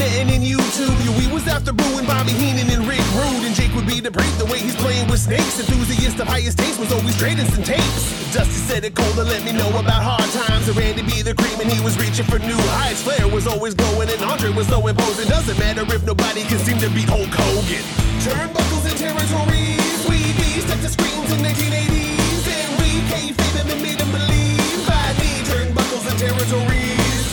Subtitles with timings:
[0.00, 3.86] And in YouTube, we was after Bruin, Bobby Heenan and Rick Rude, and Jake would
[3.86, 5.58] be the break the way he's playing with snakes.
[5.58, 8.04] Enthusiast of highest taste was always trading some tapes.
[8.32, 10.68] Dusty said it cold to let me know about hard times.
[10.68, 13.02] And Randy be the cream and he was reaching for new heights.
[13.02, 15.28] Flair was always going and Andre was so imposing.
[15.28, 17.84] Doesn't matter if nobody can seem to beat Hulk Hogan.
[18.20, 23.80] Turnbuckles and territories, we beast at the screens in 1980s, and we caved them and
[23.82, 24.88] made them believe.
[24.88, 27.24] I need turnbuckles and territories.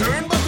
[0.00, 0.39] Turnbuckles and.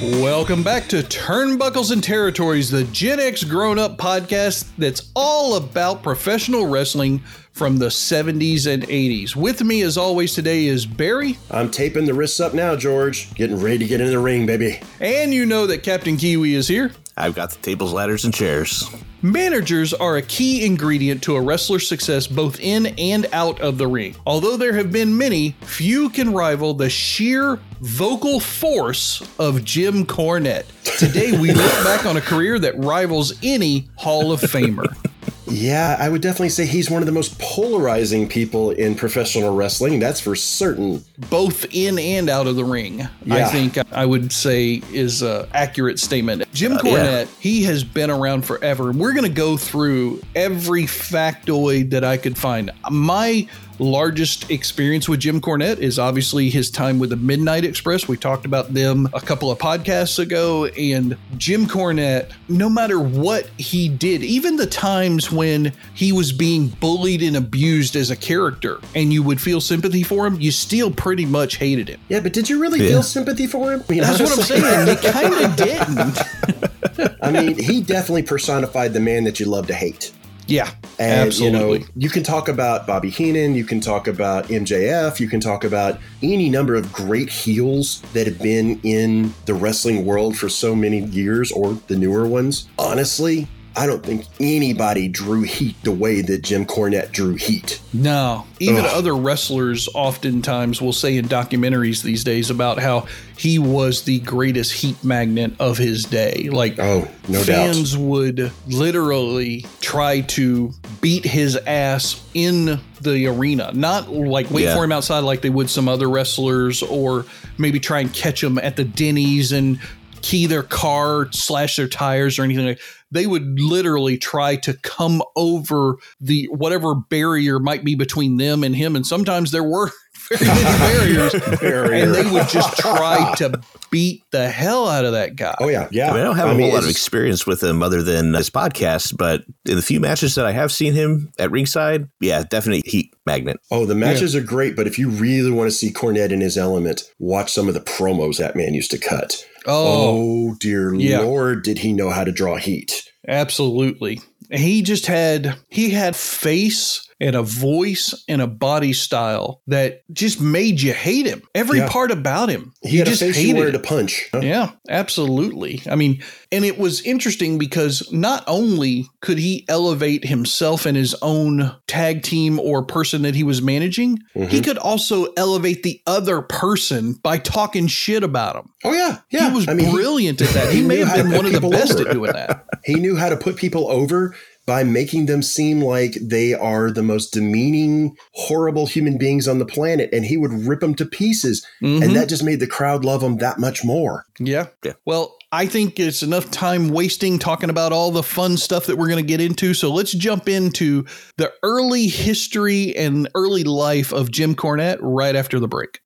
[0.00, 6.02] Welcome back to Turnbuckles and Territories, the Gen X grown up podcast that's all about
[6.02, 7.18] professional wrestling
[7.52, 9.36] from the 70s and 80s.
[9.36, 13.34] With me, as always, today is Barry, I'm taping the wrists up now, George.
[13.34, 14.80] Getting ready to get in the ring, baby.
[15.00, 16.92] and you know that Captain Kiwi is here.
[17.20, 18.88] I've got the tables, ladders, and chairs.
[19.20, 23.86] Managers are a key ingredient to a wrestler's success both in and out of the
[23.86, 24.16] ring.
[24.26, 30.64] Although there have been many, few can rival the sheer vocal force of Jim Cornette.
[30.98, 34.86] Today, we look back on a career that rivals any Hall of Famer.
[35.50, 39.98] Yeah, I would definitely say he's one of the most polarizing people in professional wrestling.
[39.98, 41.04] That's for certain.
[41.28, 43.06] both in and out of the ring.
[43.30, 46.50] I think I would say is a accurate statement.
[46.52, 48.92] Jim Cornette, he has been around forever.
[48.92, 52.70] We're going to go through every factoid that I could find.
[52.90, 53.46] My
[53.80, 58.06] largest experience with Jim Cornette is obviously his time with the Midnight Express.
[58.06, 63.46] We talked about them a couple of podcasts ago and Jim Cornette, no matter what
[63.56, 68.80] he did, even the times when he was being bullied and abused as a character
[68.94, 72.00] and you would feel sympathy for him, you still pretty much hated him.
[72.08, 73.82] Yeah, but did you really feel sympathy for him?
[73.88, 74.88] I mean, That's what I'm saying.
[74.88, 77.18] You kind of didn't.
[77.22, 80.12] I mean, he definitely personified the man that you love to hate.
[80.50, 81.78] Yeah, And absolutely.
[81.78, 85.38] you know, you can talk about Bobby Heenan, you can talk about MJF, you can
[85.38, 90.48] talk about any number of great heels that have been in the wrestling world for
[90.48, 92.68] so many years or the newer ones.
[92.78, 97.80] Honestly, I don't think anybody drew heat the way that Jim Cornette drew heat.
[97.92, 98.90] no, even Ugh.
[98.92, 104.72] other wrestlers oftentimes will say in documentaries these days about how he was the greatest
[104.72, 106.48] heat magnet of his day.
[106.50, 107.46] Like, Oh, no doubt.
[107.46, 114.74] fans would literally try to beat his ass in the arena, not like wait Yeah.
[114.74, 117.24] for him outside like they would some other wrestlers, or
[117.56, 119.78] maybe try and catch him at the Denny's and
[120.22, 122.80] key their car, slash their tires, or anything like.
[123.10, 128.74] They would literally try to come over the whatever barrier might be between them and
[128.74, 129.90] him, and sometimes there were
[130.38, 133.60] very many barriers, and they would just try to
[133.90, 135.54] beat the hell out of that guy.
[135.60, 136.10] Oh yeah, yeah.
[136.10, 138.34] I, mean, I don't have a mean, whole lot of experience with him other than
[138.34, 142.44] his podcast, but in the few matches that I have seen him at ringside, yeah,
[142.44, 143.58] definitely heat magnet.
[143.70, 146.56] Oh, the matches are great, but if you really want to see Cornette in his
[146.56, 149.44] element, watch some of the promos that man used to cut.
[149.66, 151.20] Oh, Oh, dear Yeah.
[151.20, 153.04] lord, did he know how to draw heat?
[153.28, 154.20] Absolutely.
[154.50, 160.40] He just had he had face and a voice and a body style that just
[160.40, 161.42] made you hate him.
[161.54, 161.88] Every Yeah.
[161.88, 162.72] part about him.
[162.82, 163.42] He had a just hated.
[163.48, 164.28] you wanted to punch.
[164.32, 164.40] huh?
[164.42, 165.82] Yeah, absolutely.
[165.90, 166.22] I mean,
[166.52, 172.22] and it was interesting because not only could he elevate himself and his own tag
[172.22, 174.48] team or person that he was managing, Mm-hmm.
[174.48, 178.70] he could also elevate the other person by talking shit about him.
[178.84, 179.50] Oh yeah, yeah.
[179.50, 180.70] He was I mean, he- brilliant at that.
[180.72, 182.08] He, he may have been one of the best over.
[182.08, 182.64] at doing that.
[182.84, 184.34] He knew how to put people over
[184.66, 189.66] by making them seem like they are the most demeaning, horrible human beings on the
[189.66, 192.02] planet, and he would rip them to pieces, Mhm.
[192.04, 194.26] and that just made the crowd love him that much more.
[194.38, 194.66] Yeah.
[194.84, 194.92] Yeah.
[195.04, 199.08] Well, I think it's enough time wasting talking about all the fun stuff that we're
[199.08, 199.74] going to get into.
[199.74, 201.04] So let's jump into
[201.38, 206.00] the early history and early life of Jim Cornette right after the break.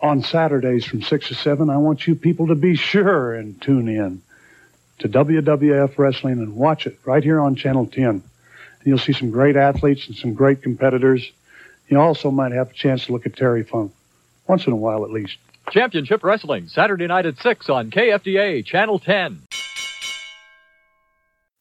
[0.00, 3.88] on Saturdays from 6 to 7, I want you people to be sure and tune
[3.88, 4.20] in
[5.00, 8.08] to WWF Wrestling and watch it right here on Channel 10.
[8.08, 8.22] And
[8.84, 11.30] you'll see some great athletes and some great competitors.
[11.88, 13.92] You also might have a chance to look at Terry Funk,
[14.46, 15.36] once in a while at least.
[15.70, 19.42] Championship Wrestling, Saturday night at 6 on KFDA, Channel 10.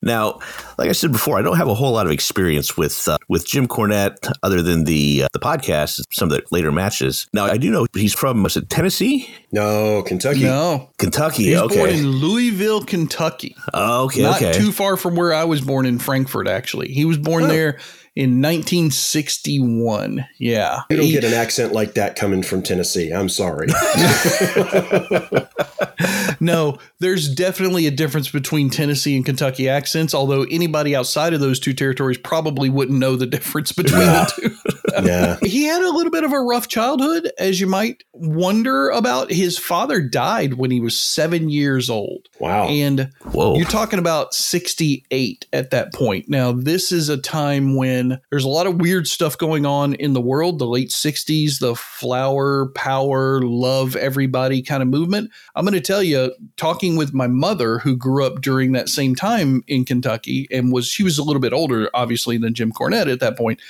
[0.04, 0.40] Now,
[0.78, 3.48] like I said before, I don't have a whole lot of experience with uh, with
[3.48, 7.28] Jim Cornette, other than the uh, the podcast, some of the later matches.
[7.34, 9.34] Now, I do know he's from was it Tennessee?
[9.52, 10.44] No, Kentucky.
[10.44, 11.46] No, Kentucky.
[11.46, 11.78] he's okay.
[11.78, 13.56] born in Louisville, Kentucky.
[13.74, 14.22] Oh, okay.
[14.22, 14.54] Not okay.
[14.54, 16.48] too far from where I was born in Frankfurt.
[16.48, 17.80] Actually, he was born there
[18.16, 20.26] in 1961.
[20.38, 23.12] Yeah, You don't get an accent like that coming from Tennessee.
[23.12, 23.68] I'm sorry.
[26.40, 30.14] no, there's definitely a difference between Tennessee and Kentucky accents.
[30.14, 35.02] Although anybody outside of those two territories probably wouldn't know the difference between the two.
[35.04, 35.38] yeah.
[35.42, 39.32] he had a little bit of a rough childhood, as you might wonder about.
[39.32, 42.28] His father died when he was seven years old.
[42.40, 42.68] Wow.
[42.68, 43.56] And Whoa.
[43.56, 46.30] you're talking about 68 at that point.
[46.30, 50.14] Now, this is a time when there's a lot of weird stuff going on in
[50.14, 55.32] the world, the late 60s, the flower, power, love everybody kind of movement.
[55.56, 59.16] I'm going to tell you, talking with my mother, who grew up during that same
[59.16, 63.12] time in Kentucky and was, she was a little bit older, obviously, than Jim Cornette
[63.12, 63.62] at that point.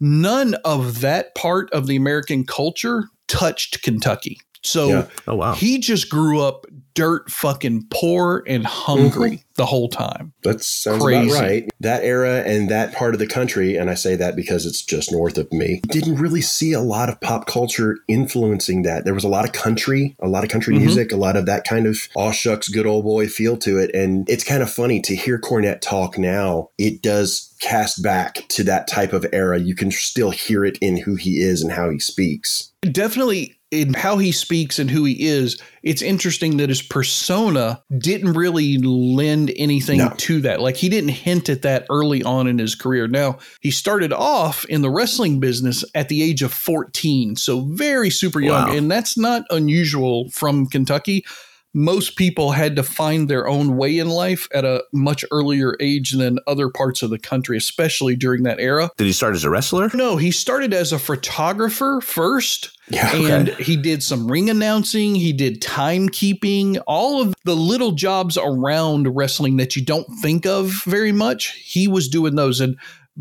[0.00, 4.40] None of that part of the American culture touched Kentucky.
[4.62, 5.06] So Yeah.
[5.26, 5.54] oh wow.
[5.54, 10.32] he just grew up dirt fucking poor and hungry the whole time.
[10.42, 11.30] That sounds Crazy.
[11.30, 11.70] about right.
[11.80, 15.12] That era and that part of the country, and I say that because it's just
[15.12, 19.04] north of me, didn't really see a lot of pop culture influencing that.
[19.04, 20.80] There was a lot of country, a lot of country Mhm.
[20.80, 23.94] music, a lot of that kind of aw shucks, good old boy feel to it.
[23.94, 26.68] And it's kind of funny to hear Cornette talk now.
[26.76, 29.60] It does cast back to that type of era.
[29.60, 32.69] You can still hear it in who he is and how he speaks.
[32.82, 38.32] Definitely in how he speaks and who he is, it's interesting that his persona didn't
[38.32, 40.12] really lend anything No.
[40.16, 40.60] to that.
[40.60, 43.06] Like he didn't hint at that early on in his career.
[43.06, 48.10] Now, he started off in the wrestling business at the age of 14, so very
[48.10, 48.68] super young.
[48.70, 48.76] Wow.
[48.76, 51.24] And that's not unusual from Kentucky.
[51.72, 56.12] Most people had to find their own way in life at a much earlier age
[56.12, 58.90] than other parts of the country, especially during that era.
[58.96, 59.90] Did he start as a wrestler?
[59.94, 62.76] No, he started as a photographer first.
[62.90, 68.36] Yeah, And he did some ring announcing, he did timekeeping, all of the little jobs
[68.36, 71.52] around wrestling that you don't think of very much.
[71.52, 72.58] He was doing those.
[72.58, 72.76] And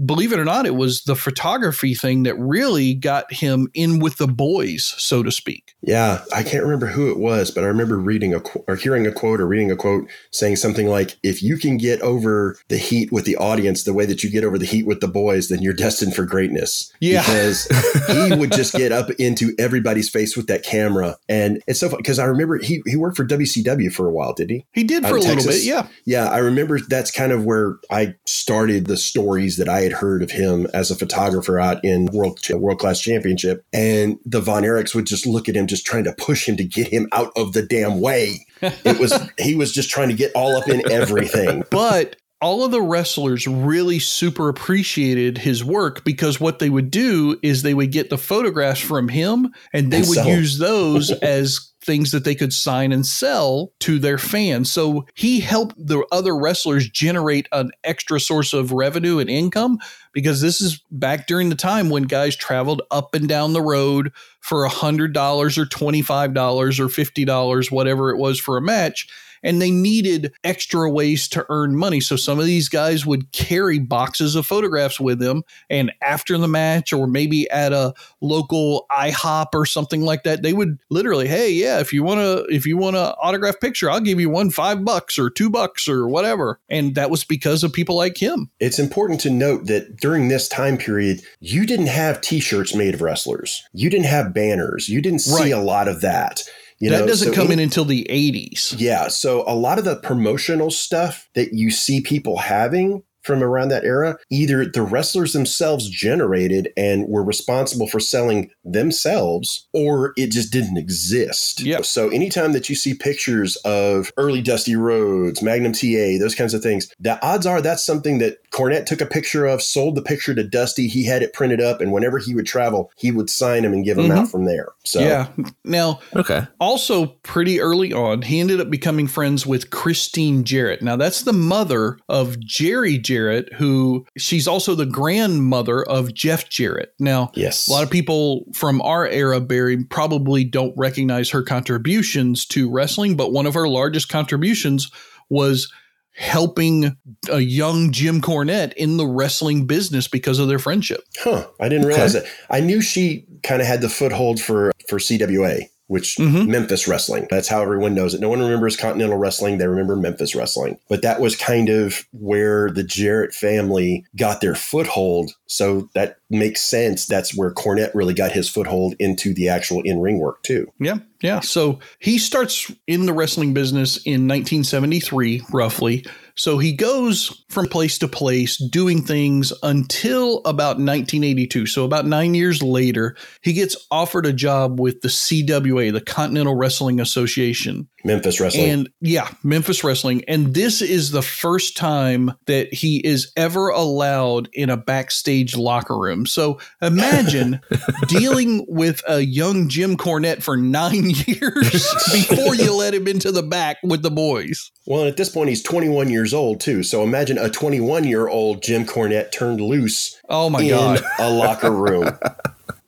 [0.06, 4.18] believe it or not, it was the photography thing that really got him in with
[4.18, 5.76] the boys, so to speak.
[5.82, 9.12] Yeah, I can't remember who it was, but I remember reading a or hearing a
[9.12, 13.12] quote or reading a quote saying something like, "If you can get over the heat
[13.12, 15.62] with the audience the way that you get over the heat with the boys, then
[15.62, 17.22] you're destined for greatness." Yeah.
[17.22, 17.66] because
[18.08, 21.98] he would just get up into everybody's face with that camera, and it's so fun
[21.98, 24.66] because I remember he he worked for WCW for a while, did he?
[24.74, 25.88] He did Out for a of little bit, yeah.
[26.06, 30.22] Yeah, I remember that's kind of where I started the stories that I had heard
[30.24, 34.94] of him as a photographer out in World World Class Championship, and the Von Erichs
[34.96, 37.54] would just look at him, just trying to push him to get him out of
[37.54, 38.46] the damn way.
[38.62, 41.64] It was he was just trying to get all up in everything.
[41.72, 47.38] But all of the wrestlers really super appreciated his work because what they would do
[47.44, 50.28] is they would get the photographs from him and they And would 'em.
[50.28, 54.72] use those as things that they could sign and sell to their fans.
[54.72, 59.80] So he helped the other wrestlers generate an extra source of revenue and income
[60.12, 64.12] because this is back during the time when guys traveled up and down the road
[64.42, 69.08] for $100 or $25 or $50, whatever it was for a match
[69.44, 72.00] and they needed extra ways to earn money.
[72.00, 76.48] So some of these guys would carry boxes of photographs with them, and after the
[76.48, 81.52] match, or maybe at a local IHOP or something like that, they would literally, hey,
[81.52, 84.50] yeah, if you want to, if you want to autograph picture, I'll give you one
[84.50, 86.60] five bucks or two bucks or whatever.
[86.70, 88.50] And that was because of people like him.
[88.60, 93.02] It's important to note that during this time period, you didn't have T-shirts made of
[93.02, 93.64] wrestlers.
[93.74, 94.90] You didn't have banners.
[94.90, 95.52] You didn't see Right.
[95.54, 96.44] a lot of that.
[96.80, 98.76] You that know, doesn't so come any- in until the 80s.
[98.78, 99.10] Yeah.
[99.10, 103.84] So a lot of the promotional stuff that you see people having from around that
[103.84, 110.52] era, either the wrestlers themselves generated and were responsible for selling themselves, or it just
[110.52, 111.62] didn't exist.
[111.62, 111.86] Yep.
[111.86, 116.62] So anytime that you see pictures of early Dusty Rhodes, Magnum TA, those kinds of
[116.62, 120.34] things, the odds are that's something that Cornette took a picture of, sold the picture
[120.34, 120.88] to Dusty.
[120.88, 123.86] He had it printed up, and whenever he would travel, he would sign them and
[123.86, 124.18] give them Mhm.
[124.18, 124.70] out from there.
[124.86, 125.28] So Yeah.
[125.64, 126.42] Now, Okay.
[126.60, 130.82] also pretty early on, he ended up becoming friends with Christine Jarrett.
[130.82, 136.94] Now, that's the mother of Jerry Jarrett, who she's also the grandmother of Jeff Jarrett.
[137.00, 142.46] Now, yes, a lot of people from our era, Barry, probably don't recognize her contributions
[142.48, 144.92] to wrestling, but one of her largest contributions
[145.30, 145.74] was
[146.14, 146.96] helping
[147.32, 151.02] a young Jim Cornette in the wrestling business because of their friendship.
[151.18, 151.48] Huh.
[151.60, 152.26] I didn't realize that.
[152.52, 155.68] I knew she kind of had the foothold for for CWA.
[155.90, 156.50] Which mm-hmm.
[156.50, 157.26] Memphis Wrestling.
[157.32, 158.22] That's how everyone knows it.
[158.22, 159.58] No one remembers Continental Wrestling.
[159.58, 160.78] They remember Memphis Wrestling.
[160.88, 165.32] But that was kind of where the Jarrett family got their foothold.
[165.48, 167.08] So that makes sense.
[167.08, 170.72] That's where Cornette really got his foothold into the actual in ring work, too.
[170.80, 171.00] Yeah.
[171.24, 171.40] Yeah.
[171.40, 176.06] So he starts in the wrestling business in 1973, roughly.
[176.40, 181.66] So he goes from place to place doing things until about 1982.
[181.66, 186.56] So about nine years later, he gets offered a job with the CWA, the Continental
[186.56, 187.90] Wrestling Association.
[188.04, 188.70] Memphis Wrestling.
[188.70, 190.24] And yeah, Memphis Wrestling.
[190.28, 195.98] And this is the first time that he is ever allowed in a backstage locker
[195.98, 196.26] room.
[196.26, 197.62] So imagine
[198.08, 203.44] dealing with a young Jim Cornette for nine years before you let him into the
[203.44, 204.72] back with the boys.
[204.86, 206.82] Well, at this point, he's 21 years old, too.
[206.84, 210.20] So imagine a 21 year old Jim Cornette turned loose.
[210.30, 211.02] Oh, my God.
[211.20, 212.10] A locker room.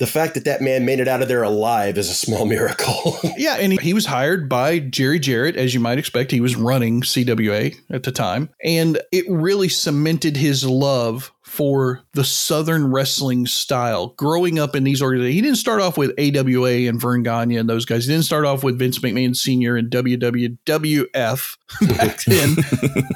[0.01, 3.20] the fact that that man made it out of there alive is a small miracle.
[3.38, 6.31] yeah, and he, he, was hired by Jerry Jarrett, as you might expect.
[6.31, 12.24] He was running CWA at the time, and it really cemented his love for the
[12.24, 14.13] Southern wrestling style.
[14.18, 17.70] Growing up in these organizations, he didn't start off with AWA and Verne Gagne and
[17.70, 18.06] those guys.
[18.06, 19.75] He didn't start off with Vince McMahon Sr.
[19.77, 21.58] and WWF
[21.98, 22.56] back then.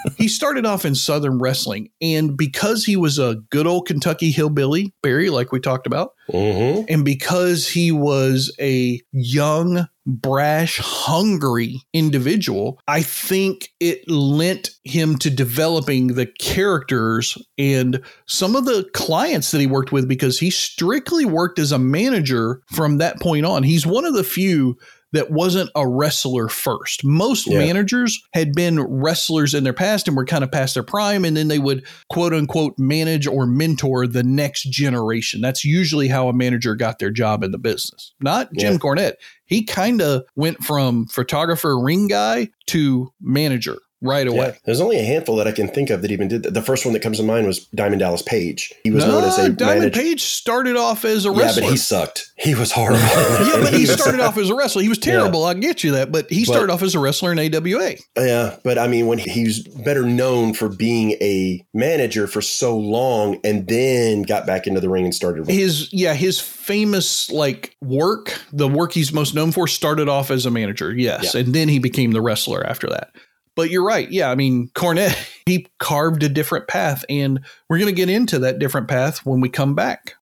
[0.17, 1.89] he started off in Southern wrestling.
[2.01, 6.85] And because he was a good old Kentucky hillbilly, Barry, like we talked about, mm-hmm.
[6.87, 15.29] and because he was a young, brash, hungry individual, I think it lent him to
[15.29, 21.25] developing the characters and some of the clients that he worked with because he strictly
[21.25, 23.63] worked as a manager from that point on.
[23.63, 24.77] He's one of the few
[25.15, 27.03] that wasn't a wrestler first.
[27.05, 27.59] Most yeah.
[27.59, 31.37] managers had been wrestlers in their past and were kind of past their prime, and
[31.37, 35.39] then they would quote unquote manage or mentor the next generation.
[35.39, 38.13] That's usually how a manager got their job in the business.
[38.19, 38.79] Not Jim yeah.
[38.79, 39.13] Cornette.
[39.45, 44.47] He kind of went from photographer, ring guy to manager right away.
[44.47, 46.53] Yeah, there's only a handful that I can think of that even did that.
[46.53, 48.73] The first one that comes to mind was Diamond Dallas Page.
[48.83, 51.63] He was no, known as a Diamond Page started off as a wrestler.
[51.63, 52.31] Yeah, but he sucked.
[52.37, 52.99] He was horrible.
[52.99, 54.81] yeah, but he started off as a wrestler.
[54.81, 55.41] He was terrible.
[55.41, 55.47] Yeah.
[55.47, 57.95] I get you that, but he started but, off as a wrestler in AWA.
[58.17, 63.39] Yeah, but I mean, when he's better known for being a manager for so long,
[63.43, 68.39] and then got back into the ring and started his yeah his famous like work,
[68.51, 70.93] the work he's most known for, started off as a manager.
[70.93, 71.41] Yes, yeah.
[71.41, 73.11] and then he became the wrestler after that.
[73.55, 74.09] But you're right.
[74.11, 78.39] Yeah, I mean, Cornette, he carved a different path, and we're going to get into
[78.39, 80.15] that different path when we come back.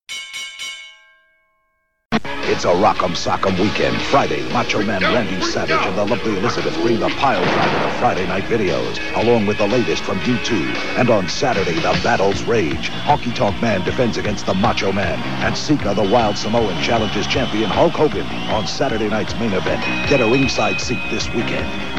[2.46, 4.00] It's a rock'em sock'em weekend.
[4.04, 8.28] Friday, Macho Man Randy Savage and the lovely Elizabeth bring the pile driver of Friday
[8.28, 10.52] night videos, along with the latest from U2.
[11.00, 12.90] And on Saturday, the battles rage.
[12.90, 17.72] Honky Tonk Man defends against the Macho Man, and Sika, the Wild Samoan, challenges champion
[17.72, 19.82] Hulk Hogan on Saturday night's main event.
[20.08, 21.93] Get a ringside seat this weekend.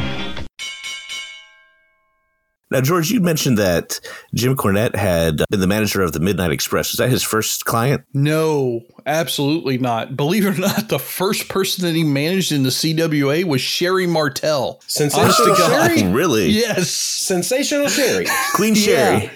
[2.75, 4.01] Now, George, you mentioned that
[4.35, 6.91] Jim Cornette had been the manager of the Midnight Express.
[6.91, 8.03] Is that his first client?
[8.13, 10.17] No, absolutely not.
[10.17, 14.09] Believe it or not, the first person that he managed in the CWA was Sherri
[14.09, 14.81] Martel.
[14.89, 16.03] Sensational Sherri?
[16.09, 16.49] Really?
[16.49, 16.91] Yes.
[16.91, 18.27] Sensational Sherri.
[18.57, 19.23] Queen Sherri.
[19.27, 19.31] Yeah.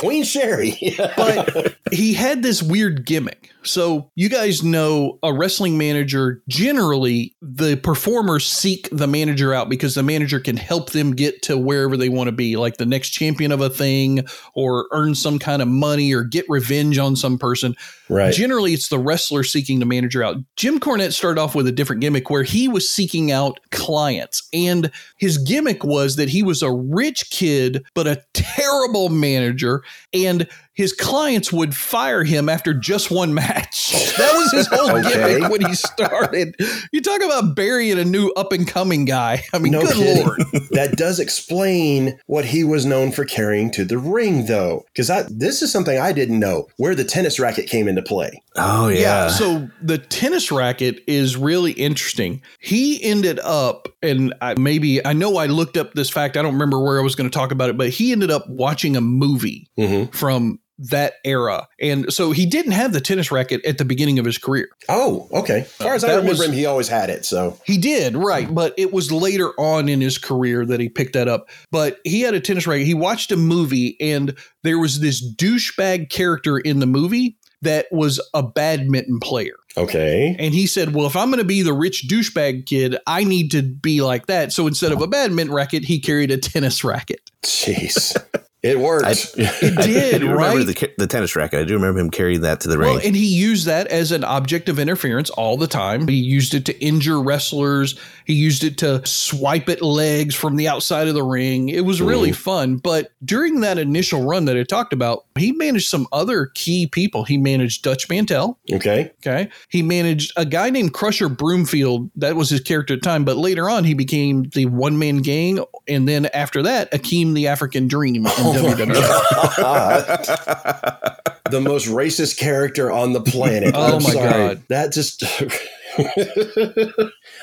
[0.00, 0.96] Queen Sherri.
[1.16, 3.50] but he had this weird gimmick.
[3.62, 9.94] So, you guys know a wrestling manager generally, the performers seek the manager out because
[9.94, 13.10] the manager can help them get to wherever they want to be, like the next
[13.10, 17.38] champion of a thing or earn some kind of money or get revenge on some
[17.38, 17.74] person.
[18.08, 18.32] Right.
[18.32, 20.36] Generally, it's the wrestler seeking the manager out.
[20.56, 24.48] Jim Cornette started off with a different gimmick where he was seeking out clients.
[24.54, 29.82] And his gimmick was that he was a rich kid, but a terrible manager.
[30.12, 33.92] And his clients would fire him after just one match.
[34.16, 35.34] That was his whole okay.
[35.34, 36.54] gimmick when he started.
[36.92, 39.44] You talk about burying a new up and coming guy.
[39.52, 40.24] I mean, no good kidding.
[40.24, 40.40] lord.
[40.70, 45.62] that does explain what he was known for carrying to the ring, though, because this
[45.62, 48.42] is something I didn't know where the tennis racket came into play.
[48.56, 48.98] Oh yeah.
[48.98, 49.28] yeah.
[49.28, 52.42] So the tennis racket is really interesting.
[52.60, 56.36] He ended up, and I, maybe I know I looked up this fact.
[56.36, 58.48] I don't remember where I was going to talk about it, but he ended up
[58.48, 60.10] watching a movie mm-hmm.
[60.16, 61.68] from that era.
[61.80, 64.68] And so he didn't have the tennis racket at the beginning of his career.
[64.88, 65.60] Oh, okay.
[65.60, 67.24] As far as I remember was, him, he always had it.
[67.24, 68.46] So he did, right.
[68.46, 68.54] Hmm.
[68.54, 71.48] But it was later on in his career that he picked that up.
[71.70, 72.86] But he had a tennis racket.
[72.86, 78.20] He watched a movie and there was this douchebag character in the movie that was
[78.32, 79.56] a badminton player.
[79.76, 80.34] Okay.
[80.38, 83.50] And he said, Well, if I'm going to be the rich douchebag kid, I need
[83.52, 84.52] to be like that.
[84.52, 87.30] So instead of a badminton racket, he carried a tennis racket.
[87.42, 88.16] Jeez.
[88.62, 89.06] It worked.
[89.06, 90.66] I, It I did, do remember right?
[90.66, 91.60] the, the tennis racket.
[91.60, 93.06] I do remember him carrying that to the Well, ring.
[93.06, 96.06] and he used that as an object of interference all the time.
[96.06, 97.98] He used it to injure wrestlers.
[98.26, 101.68] He used it to swipe at legs from the outside of the ring.
[101.70, 102.76] It was really fun.
[102.76, 107.24] But during that initial run that I talked about, he managed some other key people.
[107.24, 108.58] He managed Dutch Mantell.
[108.72, 109.10] okay.
[109.26, 109.48] Okay.
[109.68, 112.10] He managed a guy named Crusher Broomfield.
[112.16, 113.24] That was his character at the time.
[113.24, 115.64] But later on, he became the one man gang.
[115.88, 118.94] And then after that, Akeem the African Dream in WWE.
[121.50, 123.72] the most racist character on the planet.
[123.74, 124.30] Oh I'm my sorry.
[124.30, 124.62] God.
[124.68, 125.22] That just.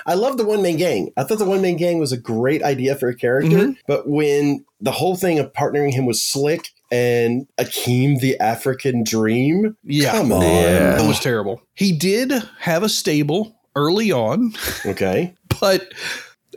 [0.06, 1.12] I love the one man gang.
[1.18, 3.72] I thought the one man gang was a great idea for a character, Mm-hmm.
[3.88, 9.76] but when the whole thing of partnering him with Slick and Akeem the African Dream,
[9.84, 10.12] Yeah.
[10.14, 11.04] come on, Yeah.
[11.04, 11.62] It was terrible.
[11.74, 14.54] He did have a stable early on,
[14.86, 15.92] okay, but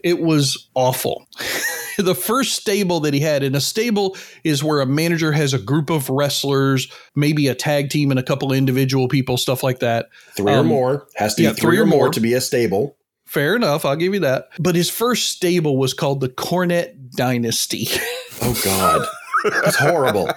[0.05, 1.27] it was awful.
[1.99, 5.59] the first stable that he had, and a stable is where a manager has a
[5.59, 10.09] group of wrestlers, maybe a tag team and a couple individual people, stuff like that.
[10.37, 12.97] three or Um, more has to yeah, be three, or more to be a stable.
[13.27, 14.49] Fair enough, I'll give you that.
[14.59, 17.89] But his first stable was called the Cornette Dynasty.
[18.43, 19.07] Oh God,
[19.63, 20.31] that's horrible.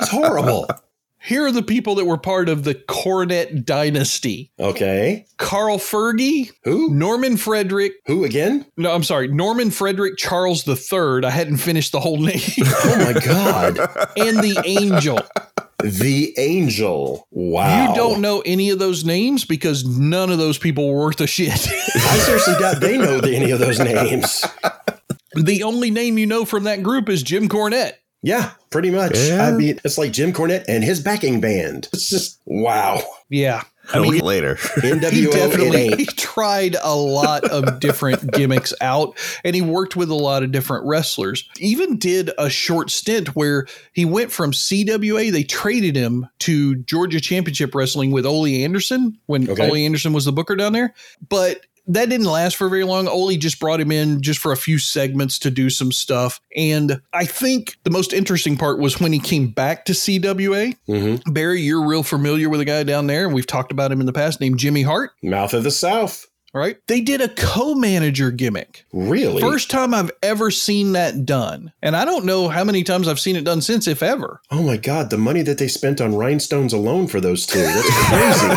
[0.00, 0.66] It's horrible.
[1.28, 6.88] Here are the people that were part of the Cornette Dynasty Okay, Carl Fergie, who?
[6.88, 8.64] Norman Frederick, Who again?
[8.78, 9.28] No, I'm sorry.
[9.28, 11.26] Norman Frederick Charles III.
[11.26, 12.40] I hadn't finished the whole name.
[12.58, 13.78] Oh my God,
[14.16, 15.20] and the Angel.
[15.82, 17.26] the Angel.
[17.30, 21.20] Wow, You don't know any of those names because none of those people were worth
[21.20, 21.50] a shit.
[21.94, 24.46] I seriously doubt they know any of those names.
[25.34, 27.92] the only name you know from that group is Jim Cornette.
[28.22, 29.16] Yeah, pretty much.
[29.16, 29.46] Yeah.
[29.46, 31.88] I mean, it's like Jim Cornette and his backing band.
[31.92, 33.00] It's just wow.
[33.28, 33.62] Yeah.
[33.90, 34.56] I mean, later.
[34.56, 39.96] He NWO, it definitely he tried a lot of different gimmicks out and he worked
[39.96, 41.48] with a lot of different wrestlers.
[41.58, 47.20] Even did a short stint where he went from CWA, they traded him to Georgia
[47.20, 49.68] Championship Wrestling with Ole Anderson when Okay.
[49.68, 50.92] Ole Anderson was the booker down there.
[51.26, 53.08] But that didn't last for very long.
[53.08, 56.40] Ole just brought him in just for a few segments to do some stuff.
[56.56, 60.76] And I think the most interesting part was when he came back to CWA.
[60.88, 61.22] Mhm.
[61.32, 64.06] Barry, you're real familiar with a guy down there, and we've talked about him in
[64.06, 66.26] the past named Jimmy Hart Mouth of the South.
[66.54, 66.78] right?
[66.88, 68.84] They did a co-manager gimmick.
[68.92, 69.40] Really?
[69.40, 71.72] First time I've ever seen that done.
[71.82, 74.40] And I don't know how many times I've seen it done since, if ever.
[74.50, 77.60] Oh my God, the money that they spent on rhinestones alone for those two.
[77.60, 78.54] That's crazy.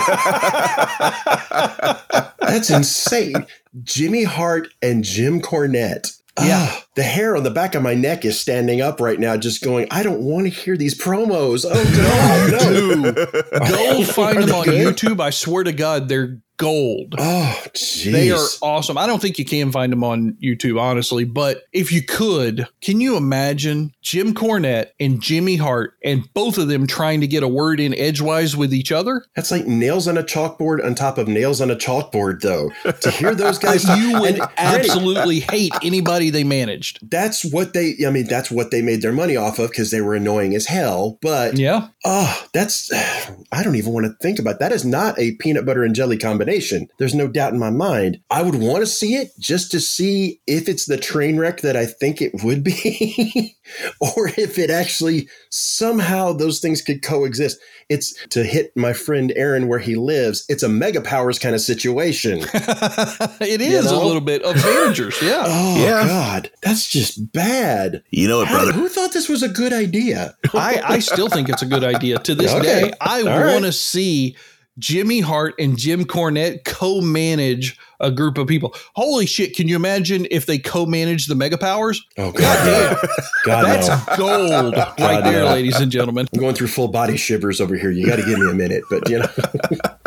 [2.41, 3.45] That's insane.
[3.83, 6.17] Jimmy Hart and Jim Cornette.
[6.39, 6.67] Yeah.
[6.69, 9.61] Ah, the hair on the back of my neck is standing up right now, just
[9.61, 11.65] going, I don't want to hear these promos.
[11.69, 13.11] Oh, God, no.
[13.67, 14.95] Go find them on good?
[14.95, 15.19] YouTube.
[15.19, 17.15] I swear to God, they're gold.
[17.17, 18.11] Oh, jeez.
[18.11, 18.95] They are awesome.
[18.95, 23.01] I don't think you can find them on YouTube, honestly, but if you could, can
[23.01, 27.47] you imagine Jim Cornette and Jimmy Hart and both of them trying to get a
[27.47, 29.25] word in edgewise with each other?
[29.35, 32.69] That's like nails on a chalkboard on top of nails on a chalkboard, though.
[32.91, 36.99] To hear those guys, You would absolutely hate anybody they managed.
[37.09, 37.95] That's what they.
[38.05, 40.67] I mean, that's what they made their money off of because they were annoying as
[40.67, 41.17] hell.
[41.23, 41.87] But Yeah.
[42.05, 42.91] oh, that's.
[43.51, 44.71] I don't even want to think about that.
[44.71, 46.50] Is not a peanut butter and jelly combination.
[46.97, 48.19] There's no doubt in my mind.
[48.29, 51.75] I would want to see it just to see if it's the train wreck that
[51.77, 53.55] I think it would be,
[54.01, 57.57] or if it actually somehow those things could coexist.
[57.89, 60.45] It's to hit my friend Aaron where he lives.
[60.47, 62.39] It's a mega powers kind of situation.
[62.53, 64.01] it is know?
[64.01, 65.21] a little bit of managers.
[65.21, 65.43] Yeah.
[65.53, 66.07] Oh Yeah.
[66.07, 68.03] God, that's just bad.
[68.11, 68.71] You know what, How- brother?
[68.73, 70.35] who thought this was a good idea?
[70.53, 72.17] I, I still think it's a good idea.
[72.19, 72.63] To this Okay.
[72.89, 73.53] day, I All right.
[73.53, 74.35] want to see
[74.81, 78.73] Jimmy Hart and Jim Cornette co manage a group of people.
[78.95, 79.55] Holy shit.
[79.55, 82.03] Can you imagine if they co manage the Mega Powers?
[82.17, 83.09] Oh God, no.
[83.45, 84.17] God That's no.
[84.17, 86.27] gold right there, ladies and gentlemen.
[86.33, 87.91] I'm going through full body shivers over here.
[87.91, 89.27] You got to give me a minute, but you know,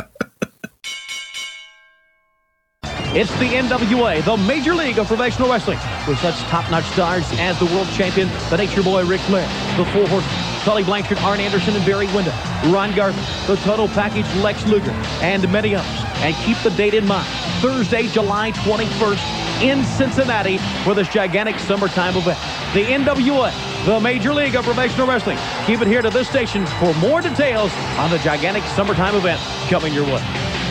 [3.15, 7.67] It's the NWA, the Major League of Professional Wrestling, with such top-notch stars as the
[7.67, 9.47] world champion, the Nature Boy Ric Flair,
[9.77, 12.35] the Four Horsemen, Tully Blanchard, Arn Anderson, and Barry Windham,
[12.73, 14.91] Ron Gardner, the Total Package, Lex Luger,
[15.23, 16.05] and many others.
[16.25, 17.29] And keep the date in mind,
[17.61, 22.41] Thursday, July 21st in Cincinnati for this gigantic summertime event.
[22.75, 25.39] The NWA, the Major League of Professional Wrestling.
[25.67, 29.95] Keep it here to this station for more details on the gigantic summertime event coming
[29.95, 30.64] your way.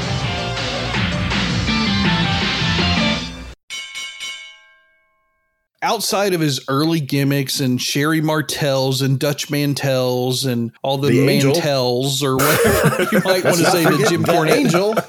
[5.83, 11.25] Outside of his early gimmicks and Sherri Martels and Dutch Mantells and all the, The
[11.25, 14.53] Mantels or whatever you might want to say to Jim Cornette.
[14.53, 14.93] Angel.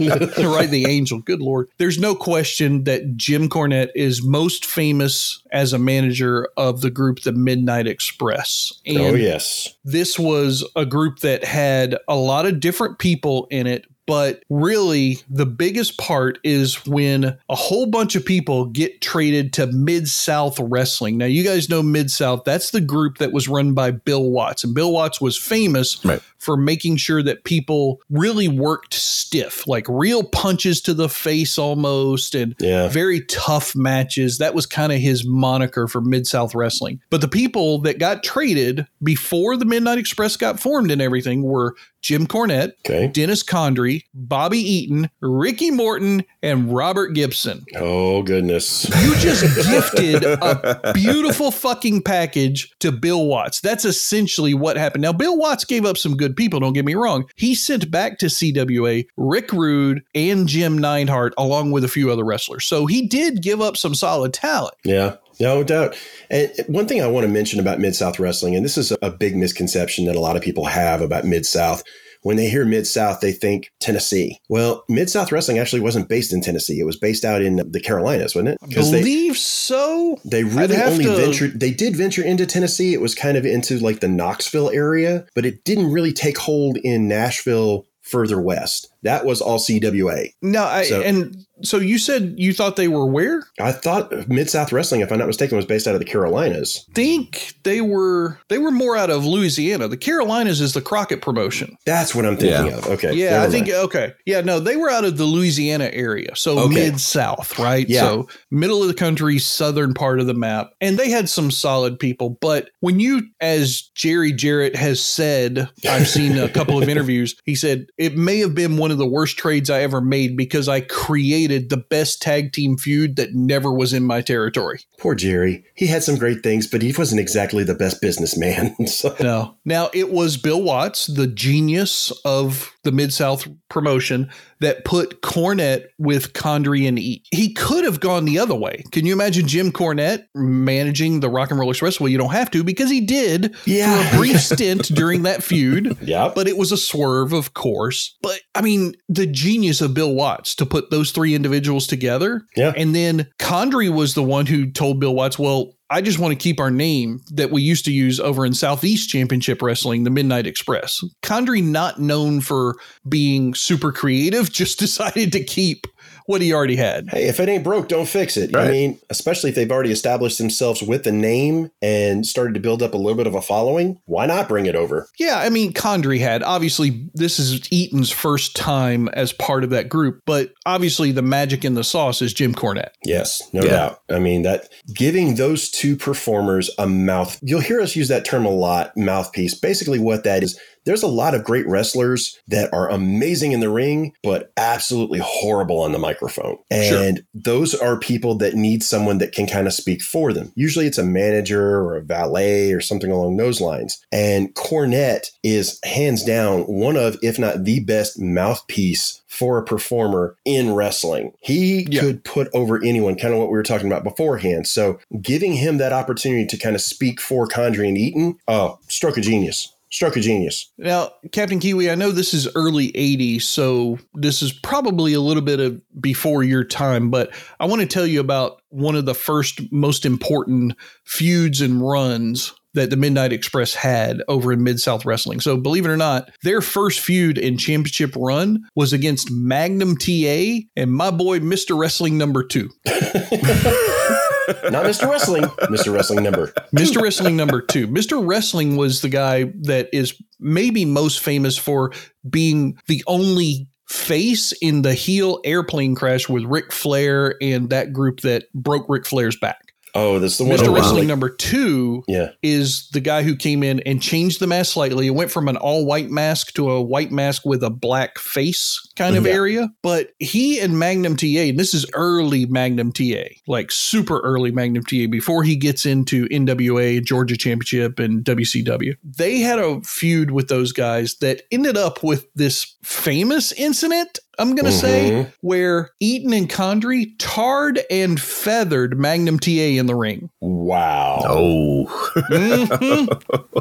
[0.52, 1.20] right, the Angel.
[1.20, 1.68] Good Lord.
[1.78, 7.20] There's no question that Jim Cornette is most famous as a manager of the group
[7.20, 8.72] The Midnight Express.
[8.84, 9.76] And oh yes.
[9.84, 13.86] this was a group that had a lot of different people in it.
[14.06, 19.66] But really, the biggest part is when a whole bunch of people get traded to
[19.66, 21.16] Mid South Wrestling.
[21.16, 22.44] Now, you guys know Mid South.
[22.44, 24.64] That's the group that was run by Bill Watts.
[24.64, 26.20] And Bill Watts was famous Right.
[26.44, 32.34] For making sure that people really worked stiff, like real punches to the face almost,
[32.34, 32.88] and Yeah.
[32.88, 34.38] very tough matches.
[34.38, 37.00] That was kind of his moniker for Mid South Wrestling.
[37.10, 41.74] But the people that got traded before the Midnight Express got formed and everything were
[42.02, 43.06] Jim Cornette, Okay.
[43.08, 47.64] Dennis Condrey, Bobby Eaton, Ricky Morton, and Robert Gibson.
[47.76, 48.84] Oh goodness.
[49.02, 53.60] You just gifted a beautiful fucking package to Bill Watts.
[53.62, 55.00] That's essentially what happened.
[55.00, 57.26] Now, Bill Watts gave up some good people, don't get me wrong.
[57.36, 62.24] He sent back to CWA Rick Rude and Jim Neidhart, along with a few other
[62.24, 62.64] wrestlers.
[62.64, 64.74] So he did give up some solid talent.
[64.84, 65.96] Yeah, no doubt.
[66.30, 69.10] And one thing I want to mention about Mid South Wrestling, and this is a
[69.10, 71.82] big misconception that a lot of people have about Mid South.
[72.24, 74.40] When they hear Mid South, they think Tennessee.
[74.48, 76.80] Well, Mid South Wrestling actually wasn't based in Tennessee.
[76.80, 78.70] It was based out in the Carolinas, wasn't it?
[78.70, 80.18] They, Believe so.
[80.24, 82.94] they really only to- ventured, they did venture into Tennessee.
[82.94, 86.78] It was kind of into like the Knoxville area, but it didn't really take hold
[86.78, 88.88] in Nashville further west.
[89.02, 90.28] That was all CWA.
[90.42, 93.44] No, I, So- and so you said you thought they were where?
[93.60, 96.84] I thought Mid South Wrestling, if I'm not mistaken, was based out of the Carolinas.
[96.94, 99.88] Think they were they were more out of Louisiana.
[99.88, 101.76] The Carolinas is the Crockett promotion.
[101.86, 102.76] That's what I'm thinking Yeah.
[102.78, 102.86] of.
[102.88, 103.12] Okay.
[103.14, 104.14] Yeah, I think okay.
[104.26, 106.74] Yeah, no, they were out of the Louisiana area, so Okay.
[106.74, 107.88] mid south, right?
[107.88, 108.00] Yeah.
[108.00, 111.98] So middle of the country, southern part of the map, and they had some solid
[111.98, 112.36] people.
[112.40, 117.36] But when you, as Jerry Jarrett has said, I've seen a couple of interviews.
[117.44, 120.68] He said it may have been one of the worst trades I ever made because
[120.68, 124.80] I created the best tag team feud that never was in my territory.
[124.98, 125.64] Poor Jerry.
[125.74, 128.74] He had some great things, but he wasn't exactly the best businessman.
[128.86, 129.56] so, No.
[129.64, 134.30] Now it was Bill Watts, the genius of the Mid South promotion,
[134.60, 137.26] that put Cornette with Condrey and Eat.
[137.30, 138.84] He could have gone the other way.
[138.92, 141.98] Can you imagine Jim Cornette managing the Rock and Roll Express?
[142.00, 144.08] Well, you don't have to because he did Yeah.
[144.10, 145.96] for a brief stint during that feud.
[146.02, 146.30] yeah.
[146.34, 148.16] But it was a swerve, of course.
[148.22, 152.42] But I mean, the genius of Bill Watts to put those three individuals together.
[152.56, 152.72] Yeah.
[152.76, 156.42] And then Condrey was the one who told Bill Watts, well, I just want to
[156.42, 160.46] keep our name that we used to use over in Southeast Championship Wrestling, the Midnight
[160.46, 161.00] Express.
[161.22, 162.76] Condrey, not known for
[163.08, 165.86] being super creative, just decided to keep
[166.26, 167.08] what he already had.
[167.10, 168.54] Hey, if it ain't broke, don't fix it.
[168.56, 172.82] I mean, especially if they've already established themselves with the name and started to build
[172.82, 175.06] up a little bit of a following, why not bring it over?
[175.18, 176.42] Yeah, I mean, Condrey had.
[176.42, 181.64] Obviously, this is Eaton's first time as part of that group, but obviously the magic
[181.64, 182.90] in the sauce is Jim Cornette.
[183.04, 183.70] Yes, no Yeah.
[183.70, 184.00] doubt.
[184.10, 188.46] I mean, that giving those two performers a mouth, you'll hear us use that term
[188.46, 189.54] a lot, mouthpiece.
[189.54, 193.70] Basically, what that is, there's a lot of great wrestlers that are amazing in the
[193.70, 196.58] ring, but absolutely horrible on the microphone.
[196.70, 200.52] And those are people that need someone that can kind of speak for them.
[200.54, 204.04] Usually it's a manager or a valet or something along those lines.
[204.12, 210.36] And Cornette is hands down one of, if not the best mouthpiece for a performer
[210.44, 211.32] in wrestling.
[211.40, 212.00] He Yeah.
[212.00, 214.68] could put over anyone, kind of what we were talking about beforehand.
[214.68, 219.16] So giving him that opportunity to kind of speak for Condrey and Eaton, oh, stroke
[219.18, 219.73] of genius.
[219.94, 220.72] Stroke of genius.
[220.76, 225.40] Now, Captain Kiwi, I know this is early 80s, so this is probably a little
[225.40, 229.14] bit of before your time, but I want to tell you about one of the
[229.14, 235.04] first most important feuds and runs that the Midnight Express had over in Mid South
[235.04, 235.38] Wrestling.
[235.38, 240.66] So, believe it or not, their first feud and championship run was against Magnum TA
[240.76, 241.78] and my boy Mr.
[241.78, 242.68] Wrestling number 2.
[244.48, 245.08] Not Mr.
[245.08, 245.92] Wrestling, Mr.
[245.92, 246.48] Wrestling number.
[246.74, 247.00] Mr.
[247.00, 247.88] Wrestling number two.
[247.88, 248.26] Mr.
[248.26, 251.92] Wrestling was the guy that is maybe most famous for
[252.28, 258.20] being the only face in the heel airplane crash with Ric Flair and that group
[258.20, 259.73] that broke Ric Flair's back.
[259.96, 260.56] Oh, that's the one.
[260.58, 260.74] Mr.
[260.74, 262.30] Wrestling number two Yeah.
[262.42, 265.06] is the guy who came in and changed the mask slightly.
[265.06, 268.80] It went from an all white mask to a white mask with a black face
[268.96, 269.32] kind of Yeah.
[269.32, 269.70] area.
[269.82, 274.82] But he and Magnum TA, and this is early Magnum TA, like super early Magnum
[274.84, 278.94] TA, before he gets into NWA, Georgia Championship, and WCW.
[279.04, 284.54] They had a feud with those guys that ended up with this famous incident I'm
[284.54, 285.30] going to say, mm-hmm.
[285.40, 290.30] where Eaton and Condrey tarred and feathered Magnum TA in the ring.
[290.40, 291.20] Wow.
[291.24, 292.10] Oh,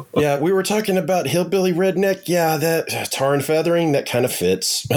[0.16, 2.22] Yeah, we were talking about hillbilly redneck.
[2.26, 4.86] Yeah, that tar and feathering, that kind of fits.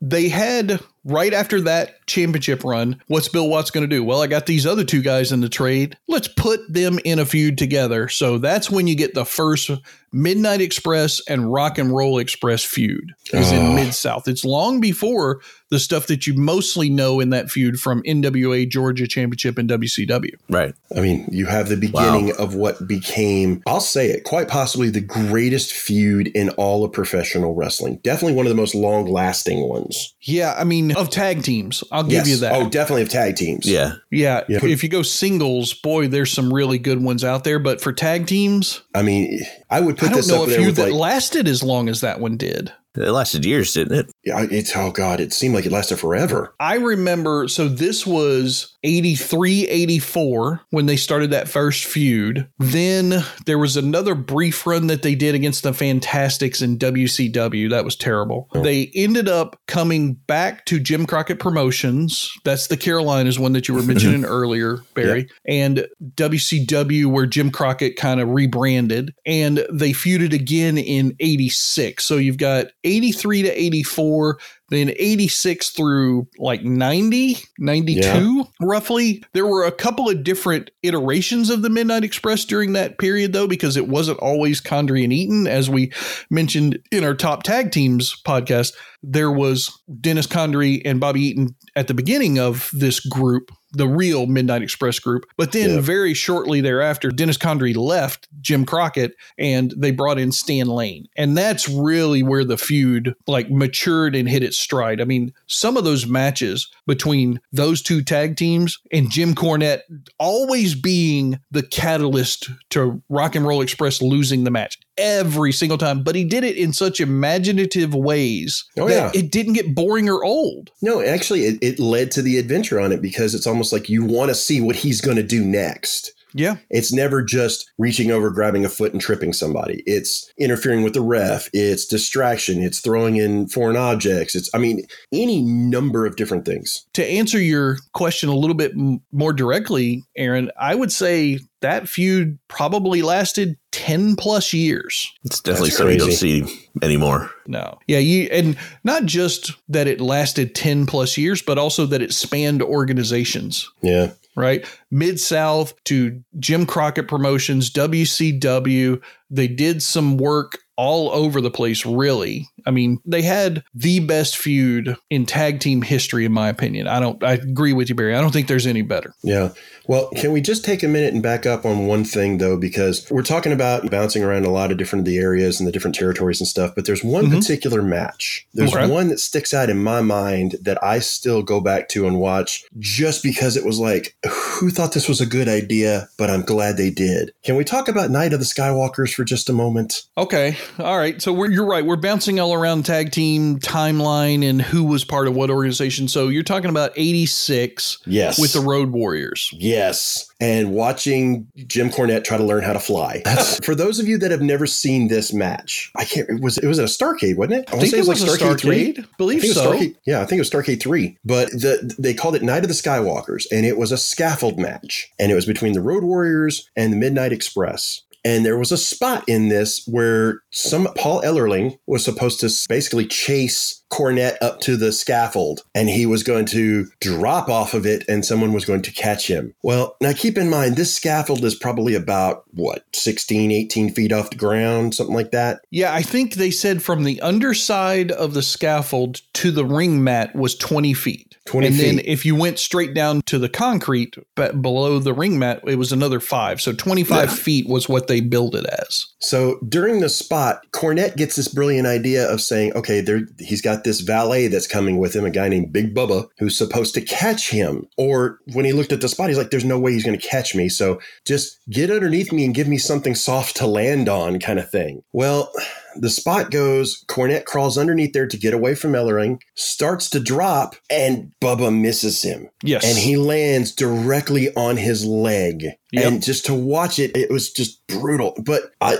[0.00, 4.04] They had right after that championship run, what's Bill Watts going to do?
[4.04, 5.96] Well, I got these other two guys in the trade.
[6.06, 8.08] Let's put them in a feud together.
[8.08, 9.70] So that's when you get the first
[10.12, 13.72] Midnight Express and Rock and Roll Express feud is in oh.
[13.74, 14.26] Mid South.
[14.26, 15.40] It's long before
[15.70, 20.34] the stuff that you mostly know in that feud from NWA Georgia Championship and WCW.
[20.48, 20.74] right.
[20.96, 25.02] I mean, you have the beginning of what became, I'll say it, quite possibly the
[25.02, 27.96] greatest feud in all of professional wrestling.
[28.02, 30.14] Definitely one of the most long lasting ones.
[30.22, 32.28] Yeah, I mean, of tag teams, I'll give Yes.
[32.28, 32.52] you that.
[32.52, 33.66] Oh, definitely of tag teams.
[33.66, 33.94] Yeah.
[34.10, 34.58] yeah, Yeah.
[34.64, 37.58] if you go singles, boy, there's some really good ones out there.
[37.58, 40.10] But for tag teams, I mean, I would put this.
[40.10, 42.20] I don't this know up a there feud with like, lasted as long as that
[42.20, 42.72] one did.
[42.96, 44.10] It lasted years, didn't it?
[44.24, 46.54] yeah, it's, oh God, it seemed like it lasted forever.
[46.60, 52.48] I remember, so this was 83, 84 when they started that first feud.
[52.58, 57.70] Then there was another brief run that they did against the Fantastics in WCW.
[57.70, 58.48] That was terrible.
[58.54, 58.62] Oh.
[58.62, 62.30] They ended up coming back to Jim Crockett Promotions.
[62.44, 65.28] That's the Carolinas one that you were mentioning earlier, Barry.
[65.46, 69.14] And WCW, where Jim Crockett kind of rebranded.
[69.24, 72.04] And they feuded again in 86.
[72.04, 74.38] So you've got 83 to 84
[74.70, 79.24] then 86 through like 90 92 roughly.
[79.32, 83.46] There were a couple of different iterations of the midnight express during that period though
[83.46, 85.46] because it wasn't always Condrey and eaton.
[85.46, 85.92] As we
[86.30, 91.88] mentioned in our top tag teams podcast there was dennis Condrey and bobby eaton at
[91.88, 95.26] the beginning of this group the real midnight express group.
[95.36, 95.80] But then Yeah.
[95.80, 101.06] very shortly thereafter dennis condrey left jim crockett and they brought in stan lane.
[101.16, 105.00] And that's really where the feud like matured and hit its stride.
[105.00, 109.82] I mean some of those matches between those two tag teams and jim cornette
[110.18, 116.02] always being the catalyst to rock and roll express losing the match every single time
[116.02, 119.20] but he did it in such imaginative ways Oh, that yeah.
[119.20, 122.90] it didn't get boring or old No, actually, it, it led to the adventure on
[122.92, 126.12] it because it's almost like you want to see what he's going to do next.
[126.34, 129.82] Yeah It's never just reaching over, grabbing a foot, and tripping somebody.
[129.86, 131.48] It's interfering with the ref.
[131.52, 132.62] It's distraction.
[132.62, 134.34] It's throwing in foreign objects.
[134.34, 136.86] It's, I mean, any number of different things.
[136.94, 138.72] to answer your question a little bit
[139.12, 145.12] more directly, Aaron, I would say that feud probably lasted 10 plus years.
[145.24, 146.44] It's definitely something you don't see
[146.82, 147.30] anymore.
[147.46, 147.78] No.
[147.88, 152.12] Yeah, you and not just that it lasted 10 plus years, but also that it
[152.14, 154.10] spanned organizations, Yeah.
[154.38, 154.64] Right?
[154.90, 161.84] Mid South to Jim Crockett Promotions, WCW, they did some work all over the place,
[161.84, 162.48] really.
[162.64, 166.86] I mean, they had the best feud in tag team history, in my opinion.
[166.86, 168.14] I don't, I agree with you, Barry.
[168.14, 169.12] I don't think there's any better.
[169.24, 169.50] Yeah.
[169.88, 172.56] Well, can we just take a minute and back up on one thing, though?
[172.56, 175.96] Because we're talking about bouncing around a lot of different the areas and the different
[175.96, 177.38] territories and stuff, but there's one mm-hmm.
[177.38, 178.46] particular match.
[178.54, 178.86] There's Okay.
[178.86, 182.64] one that sticks out in my mind that I still go back to and watch
[182.78, 186.08] just because it was like, who thought this was a good idea?
[186.18, 187.32] But I'm glad they did.
[187.42, 190.04] Can we talk about Night of the Skywalkers for just a moment?
[190.16, 190.56] Okay.
[190.78, 191.20] All right.
[191.20, 191.84] So we're, you're right.
[191.84, 196.06] We're bouncing all around tag team timeline and who was part of what organization.
[196.06, 198.38] So you're talking about 86 Yes.
[198.40, 199.50] with the Road Warriors.
[199.52, 200.30] Yes.
[200.40, 203.22] And watching Jim Cornette try to learn how to fly.
[203.64, 206.28] for those of you that have never seen this match, I can't.
[206.30, 207.74] It was it was at a Starcade, wasn't it?
[207.74, 209.04] I think it was a Starcade.
[209.18, 209.72] Believe I think it was so.
[209.72, 211.18] Starcade- yeah, I think it was Starcade three.
[211.24, 215.10] But the they called it Night of the Skywalkers, and it was a scaffold match,
[215.18, 218.02] and it was between the Road Warriors and the Midnight Express.
[218.24, 223.06] And there was a spot in this where some Paul Ellering was supposed to basically
[223.06, 228.04] chase Cornette up to the scaffold and he was going to drop off of it
[228.06, 229.54] and someone was going to catch him.
[229.62, 234.28] Well, now keep in mind, this scaffold is probably about what, 16, 18 feet off
[234.30, 235.60] the ground, something like that.
[235.70, 240.34] Yeah, I think they said from the underside of the scaffold to the ring mat
[240.34, 241.36] was 20 feet.
[241.46, 245.38] 20 and then if you went straight down to the concrete but below the ring
[245.38, 246.60] mat, it was another five.
[246.60, 247.34] So 25 Yeah.
[247.34, 249.06] feet was what they build it as.
[249.20, 253.84] So during the spot, Cornette gets this brilliant idea of saying, okay, there he's got
[253.84, 257.50] this valet that's coming with him, a guy named Big Bubba, who's supposed to catch
[257.50, 257.86] him.
[257.96, 260.28] Or when he looked at the spot, he's like, there's no way he's going to
[260.28, 260.68] catch me.
[260.68, 264.70] So just get underneath me and give me something soft to land on, kind of
[264.70, 265.02] thing.
[265.12, 265.52] Well,
[265.96, 270.76] the spot goes, Cornette crawls underneath there to get away from Ellering, starts to drop,
[270.90, 272.48] and Bubba misses him.
[272.62, 272.84] Yes.
[272.84, 275.66] And he lands directly on his leg.
[275.92, 276.04] Yep.
[276.04, 278.34] And just to watch it, it was just brutal.
[278.44, 278.98] But I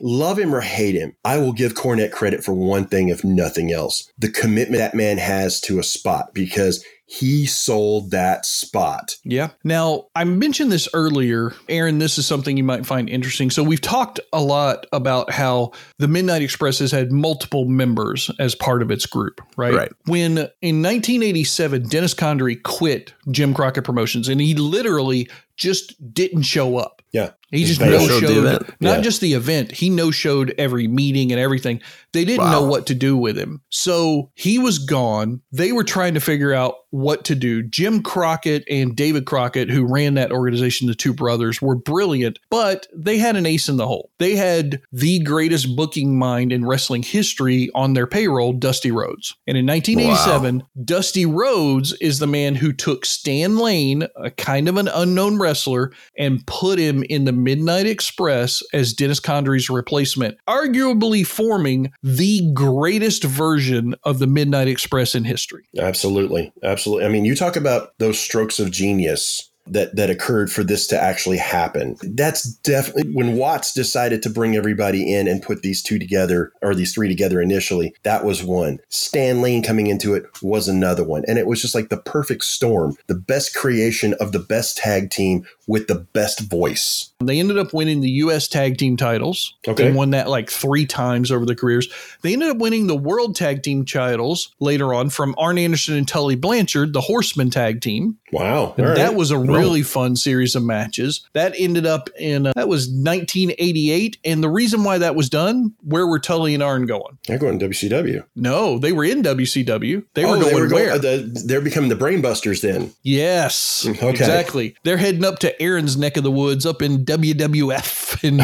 [0.00, 1.16] love him or hate him.
[1.24, 5.18] I will give Cornette credit for one thing, if nothing else the commitment that man
[5.18, 9.16] has to a spot because he sold that spot.
[9.24, 9.50] Yeah.
[9.62, 11.54] Now, I mentioned this earlier.
[11.68, 13.50] Aaron, this is something you might find interesting.
[13.50, 18.54] So, we've talked a lot about how the Midnight Express has had multiple members as
[18.56, 19.72] part of its group, right?
[19.74, 19.92] Right.
[20.06, 26.76] When in 1987, Dennis Condrey quit Jim Crockett Promotions and he literally just didn't show
[26.76, 27.02] up.
[27.12, 27.30] Yeah.
[27.50, 29.00] He just No showed not Yeah.
[29.00, 29.72] just the event.
[29.72, 31.80] He no showed every meeting and everything.
[32.12, 33.62] They didn't know what to do with him.
[33.70, 35.40] So he was gone.
[35.52, 37.62] They were trying to figure out what to do.
[37.62, 42.86] Jim Crockett and David Crockett, who ran that organization, the two brothers, were brilliant, but
[42.94, 44.10] they had an ace in the hole.
[44.18, 49.36] They had the greatest booking mind in wrestling history on their payroll, Dusty Rhodes.
[49.46, 54.78] And in 1987, Dusty Rhodes is the man who took Stan Lane, a kind of
[54.78, 61.26] an unknown wrestler, and put him in the Midnight Express as Dennis Condrey's replacement, arguably
[61.26, 65.68] forming the greatest version of the Midnight Express in history.
[65.78, 66.52] Absolutely.
[66.62, 66.85] Absolutely.
[66.86, 71.00] I mean, you talk about those strokes of genius that that occurred for this to
[71.00, 71.96] actually happen.
[72.02, 76.74] That's definitely when Watts decided to bring everybody in and put these two together or
[76.74, 77.94] these three together initially.
[78.02, 78.78] That was one.
[78.88, 81.24] Stan Lane coming into it was another one.
[81.26, 85.10] And it was just like the perfect storm, the best creation of the best tag
[85.10, 87.12] team with the best voice.
[87.20, 88.46] They ended up winning the U.S.
[88.46, 89.54] Tag Team titles.
[89.66, 89.84] Okay.
[89.84, 91.88] They won that like three times over the careers.
[92.22, 96.06] They ended up winning the World Tag Team titles later on from Arn Anderson and
[96.06, 98.18] Tully Blanchard, the Horseman Tag Team.
[98.32, 98.74] Wow.
[98.76, 98.96] Right.
[98.96, 101.26] that was a really fun series of matches.
[101.32, 105.74] That ended up in uh, that was 1988, and the reason why that was done,
[105.82, 107.18] where were Tully and Arn going?
[107.26, 108.24] They're going to WCW.
[108.34, 110.04] No, they were in WCW.
[110.14, 110.86] They were oh, going they were where?
[110.86, 112.92] going, uh, the, they're becoming the Brainbusters then.
[113.02, 114.10] Yes, Okay.
[114.10, 114.74] exactly.
[114.84, 118.38] They're heading up to Aaron's neck of the woods, up in WWF, and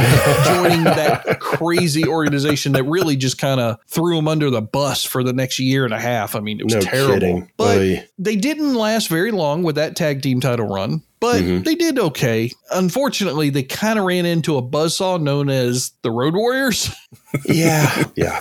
[0.46, 5.22] joining that crazy organization that really just kind of threw them under the bus for
[5.22, 6.34] the next year and a half.
[6.34, 7.14] I mean, it was No terrible.
[7.14, 7.50] kidding.
[7.56, 8.08] But Oy.
[8.18, 11.01] they didn't last very long with that tag team title run.
[11.22, 11.62] But Mm-hmm.
[11.62, 12.50] they did okay.
[12.72, 16.94] Unfortunately, they kind of ran into a buzzsaw known as the Road Warriors.
[17.46, 18.04] Yeah.
[18.14, 18.40] Yeah.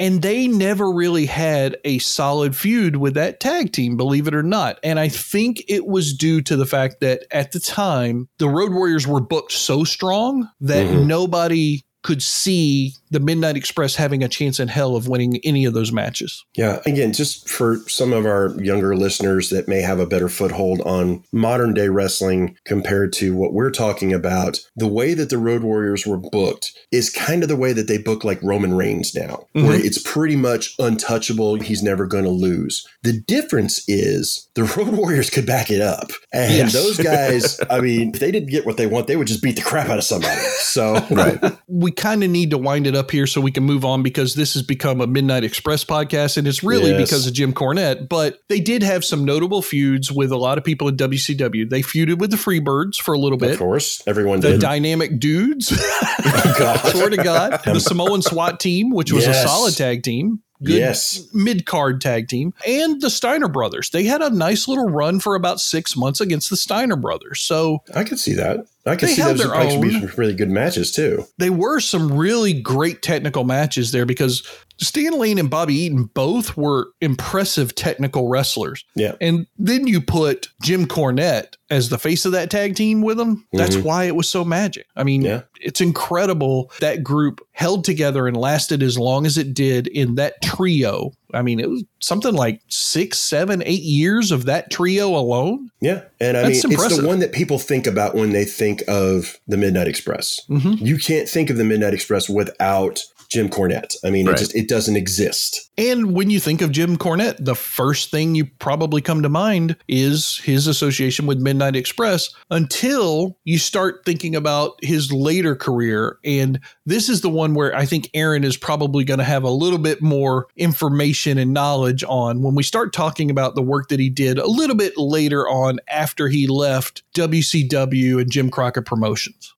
[0.00, 4.42] And they never really had a solid feud with that tag team, believe it or
[4.42, 4.78] not.
[4.82, 8.72] And I think it was due to the fact that at the time, the Road
[8.72, 14.60] Warriors were booked so strong that nobody could see the Midnight Express having a chance
[14.60, 16.44] in hell of winning any of those matches.
[16.56, 16.80] Yeah.
[16.86, 21.24] Again, just for some of our younger listeners that may have a better foothold on
[21.32, 26.06] modern day wrestling compared to what we're talking about, the way that the Road Warriors
[26.06, 29.66] were booked is kind of the way that they book like Roman Reigns now, mm-hmm.
[29.66, 31.56] where it's pretty much untouchable.
[31.56, 32.86] He's never going to lose.
[33.02, 36.10] The difference is the Road Warriors could back it up.
[36.32, 36.72] And Yes.
[36.74, 39.56] those guys, I mean, if they didn't get what they want, they would just beat
[39.56, 40.40] the crap out of somebody.
[40.58, 41.40] So, Right.
[41.66, 44.34] we kind of need to wind it up here so we can move on because
[44.34, 47.00] this has become a Midnight Express podcast and it's really Yes.
[47.10, 48.08] because of Jim Cornette.
[48.08, 51.68] But they did have some notable feuds with a lot of people in WCW.
[51.68, 53.52] They feuded with the Freebirds for a little bit.
[53.52, 54.60] of course, everyone The did.
[54.60, 59.76] dynamic dudes, oh, God, swear to God, the Samoan SWAT team, which was a solid
[59.76, 61.26] tag team, good Yes.
[61.32, 63.90] mid card tag team, and the Steiner brothers.
[63.90, 67.40] They had a nice little run for about six months against the Steiner brothers.
[67.40, 68.66] So I could see that.
[68.86, 69.90] I could see those their own.
[69.90, 71.24] some really good matches too.
[71.38, 74.46] they were some really great technical matches there because
[74.78, 78.84] Stan Lane and Bobby Eaton both were impressive technical wrestlers.
[78.96, 79.14] Yeah.
[79.20, 83.46] And then you put Jim Cornette as the face of that tag team with them.
[83.52, 84.86] That's why it was so magic.
[84.96, 85.42] I mean, Yeah.
[85.60, 90.42] it's incredible that group held together and lasted as long as it did in that
[90.42, 91.12] trio.
[91.32, 95.70] I mean, it was something like six, seven, eight years of that trio alone.
[95.80, 96.02] Yeah.
[96.20, 99.38] And I That's mean, it's the one that people think about when they think of
[99.48, 100.40] the Midnight Express.
[100.48, 100.84] Mm-hmm.
[100.84, 103.02] You can't think of the Midnight Express without
[103.34, 103.96] Jim Cornette.
[104.04, 104.36] I mean, Right.
[104.36, 105.68] it just it doesn't exist.
[105.76, 109.76] And when you think of Jim Cornette, the first thing you probably come to mind
[109.88, 116.18] is his association with Midnight Express until you start thinking about his later career.
[116.24, 119.50] And this is the one where I think Aaron is probably going to have a
[119.50, 123.98] little bit more information and knowledge on when we start talking about the work that
[123.98, 129.53] he did a little bit later on after he left WCW and Jim Crockett Promotions.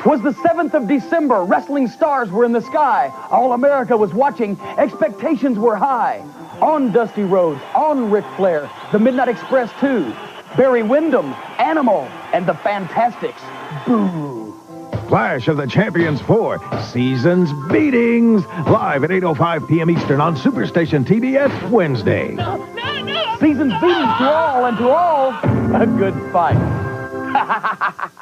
[0.00, 1.44] Twas the 7th of December.
[1.44, 3.12] Wrestling stars were in the sky.
[3.30, 4.58] All America was watching.
[4.78, 6.24] Expectations were high.
[6.62, 10.10] On Dusty Rhodes, on Ric Flair, the Midnight Express 2,
[10.56, 13.42] Barry Windham, Animal, and the Fantastics.
[13.86, 14.58] Boo.
[15.08, 19.90] Clash of the Champions 4, Seasons Beatings, live at 8.05 p.m.
[19.90, 22.30] Eastern on Superstation TBS Wednesday.
[22.30, 25.30] No, no, no, Seasons beating to all and to all
[25.74, 26.56] a good fight.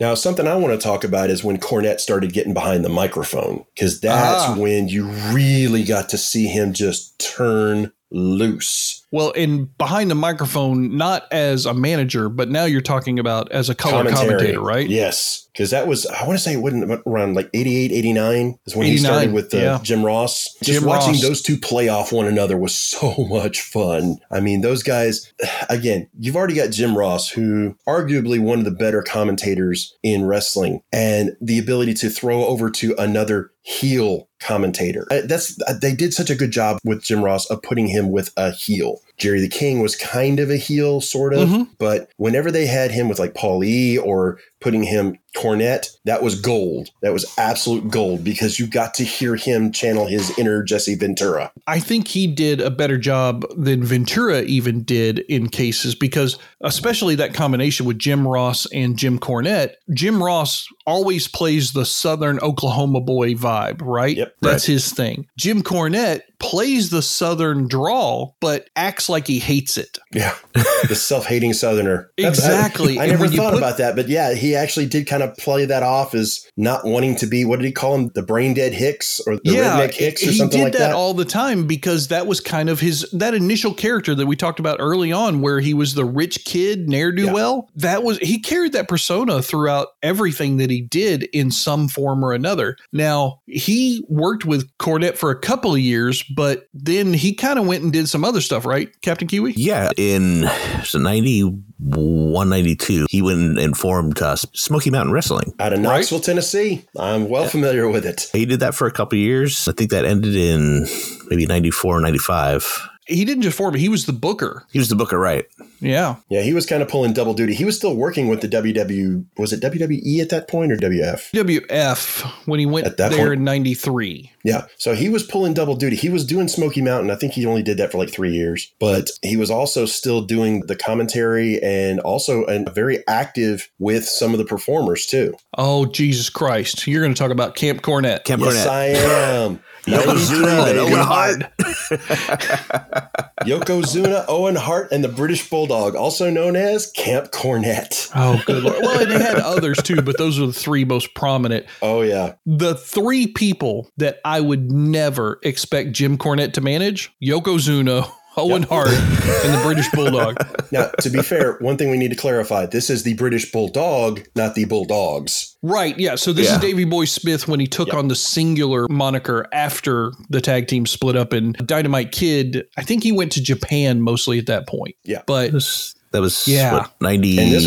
[0.00, 3.64] Now, something I want to talk about is when Cornette started getting behind the microphone,
[3.74, 4.56] because that's Ah.
[4.58, 9.04] when you really got to see him just turn loose.
[9.10, 13.68] Well, in behind the microphone, not as a manager, but now you're talking about as
[13.68, 14.28] a color Commentary.
[14.28, 14.88] commentator, right?
[14.88, 15.48] Yes.
[15.52, 18.86] Because that was, I want to say it wasn't around like 88, 89 is when
[18.86, 19.78] he started with uh, yeah.
[19.82, 20.52] Jim Ross.
[20.62, 21.22] Just Jim watching Ross.
[21.22, 24.16] those two play off one another was so much fun.
[24.32, 25.32] I mean, those guys,
[25.68, 30.80] again, you've already got Jim Ross, who arguably one of the better commentators in wrestling,
[30.92, 35.06] and the ability to throw over to another heel commentator.
[35.10, 38.30] Uh, That's they did such a good job with Jim Ross of putting him with
[38.36, 39.00] a heel.
[39.18, 41.68] Jerry the King was kind of a heel, sort of, Mhm.
[41.78, 46.40] but whenever they had him with like Paul E or putting him Cornette, that was
[46.40, 46.88] gold.
[47.02, 51.50] That was absolute gold because you got to hear him channel his inner Jesse Ventura.
[51.66, 57.14] I think he did a better job than Ventura even did in cases because, especially
[57.16, 63.00] that combination with Jim Ross and Jim Cornette, Jim Ross always plays the Southern Oklahoma
[63.00, 64.16] boy vibe, right?
[64.16, 64.34] Yep.
[64.40, 65.26] That's his thing.
[65.36, 69.98] Jim Cornette plays the Southern drawl, but acts like he hates it.
[70.14, 70.34] Yeah,
[70.88, 72.10] the self-hating Southerner.
[72.16, 72.98] That's- Exactly.
[72.98, 75.64] I, I never thought put- about that, but yeah, he actually did kind of play
[75.64, 77.44] that off as not wanting to be.
[77.44, 78.10] What did he call him?
[78.14, 80.94] The brain dead Hicks or the redneck Hicks or he something did like that, that.
[80.94, 84.60] all the time because that was kind of his that initial character that we talked
[84.60, 87.68] about early on, where he was the rich kid ne'er do well.
[87.76, 92.32] That was he carried that persona throughout everything that he did in some form or
[92.32, 92.76] another.
[92.92, 97.66] Now he worked with Cornette for a couple of years, but then he kind of
[97.66, 99.54] went and did some other stuff, right, Captain Kiwi?
[99.56, 100.48] Yeah, in
[100.84, 105.54] so 91, 92, he went and formed uh, Smoky Mountain Wrestling.
[105.58, 106.84] Out of Knoxville, Tennessee.
[106.98, 108.28] I'm well familiar with it.
[108.32, 109.68] He did that for a couple of years.
[109.68, 110.86] I think that ended in
[111.28, 112.88] maybe 94, 95.
[113.06, 114.64] He didn't just form it; he was the booker.
[114.72, 115.44] He was the booker, right?
[115.80, 117.52] Yeah, Yeah, he was kind of pulling double duty.
[117.54, 119.26] He was still working with the WW.
[119.36, 121.30] Was it WWE at that point or WF?
[121.32, 124.30] WF when he went At that there point- in '93.
[124.44, 124.66] Yeah.
[124.78, 125.96] So he was pulling double duty.
[125.96, 127.10] He was doing Smoky Mountain.
[127.10, 130.22] I think he only did that for like three years, but he was also still
[130.22, 135.34] doing the commentary and also and very active with some of the performers too.
[135.58, 136.86] Oh Jesus Christ!
[136.86, 138.24] You're going to talk about Camp Cornette.
[138.24, 138.70] Camp yes, Cornette.
[138.70, 139.60] I am.
[139.86, 141.02] Yokozuna and Owen baby.
[141.02, 141.42] Hart.
[143.44, 148.10] Yokozuna, Owen Hart, and the British Bulldog, also known as Camp Cornette.
[148.14, 148.76] Oh, good lord.
[148.80, 151.66] Well, and they had others too, but those are the three most prominent.
[151.82, 152.34] Oh yeah.
[152.46, 158.88] The three people that I would never expect Jim Cornette to manage Yokozuna, Owen Hart,
[158.88, 160.36] and the British Bulldog.
[160.72, 164.22] Now, to be fair, one thing we need to clarify: this is the British Bulldog,
[164.34, 165.56] not the Bulldogs.
[165.62, 165.98] Right.
[165.98, 166.16] Yeah.
[166.16, 166.56] So this Yeah.
[166.56, 170.84] is Davy Boy Smith when he took on the singular moniker after the tag team
[170.86, 172.66] split up and Dynamite Kid.
[172.76, 174.94] I think he went to Japan mostly at that point.
[175.04, 175.22] Yeah.
[175.26, 176.72] But That was, that was Yeah.
[176.74, 177.64] what, And this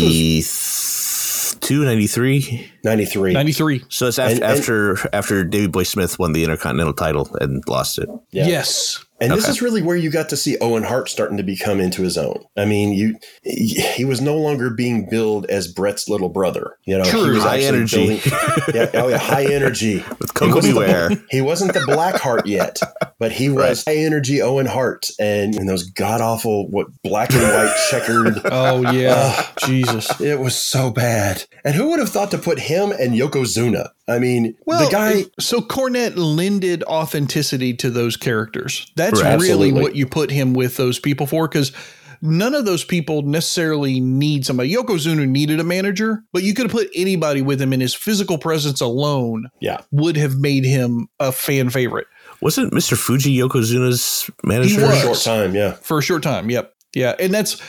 [1.60, 2.70] 92, 93?
[2.84, 3.32] Ninety-three.
[3.32, 3.84] 93.
[3.88, 7.62] So it's after, And- and- after after Davy Boy Smith won the Intercontinental title and
[7.68, 8.08] lost it.
[8.30, 8.46] Yeah.
[8.46, 9.04] Yes.
[9.20, 12.02] And this is really where you got to see Owen Hart starting to become into
[12.02, 12.44] his own.
[12.56, 16.76] I mean, you he was no longer being billed as Bret's little brother.
[16.84, 18.06] You know, he was High actually energy.
[18.06, 19.96] building- yeah, oh yeah, high energy.
[20.18, 22.78] With He Coco wasn't the- He wasn't the Black Heart yet,
[23.18, 27.42] but he was high energy Owen Hart, and, and those god awful what black and
[27.42, 28.40] white checkered.
[28.44, 29.46] Oh, yeah.
[29.64, 30.20] Jesus.
[30.20, 31.44] It was so bad.
[31.64, 33.88] And who would have thought to put him and Yokozuna?
[34.06, 35.24] I mean, Well, the guy.
[35.38, 38.90] So Cornette lended authenticity to those characters.
[39.10, 39.38] That's Right.
[39.40, 39.82] really Absolutely.
[39.82, 41.72] what you put him with those people for, because
[42.20, 44.74] none of those people necessarily need somebody.
[44.74, 48.38] Yokozuna needed a manager, but you could have put anybody with him, and his physical
[48.38, 49.78] presence alone Yeah.
[49.92, 52.06] would have made him a fan favorite
[52.40, 52.96] Wasn't Mr.
[52.96, 54.80] Fuji Yokozuna's manager?
[54.80, 55.72] For a Short time, yeah.
[55.82, 56.50] for a short time.
[56.50, 56.72] Yep.
[56.94, 57.14] Yeah.
[57.18, 57.60] And that's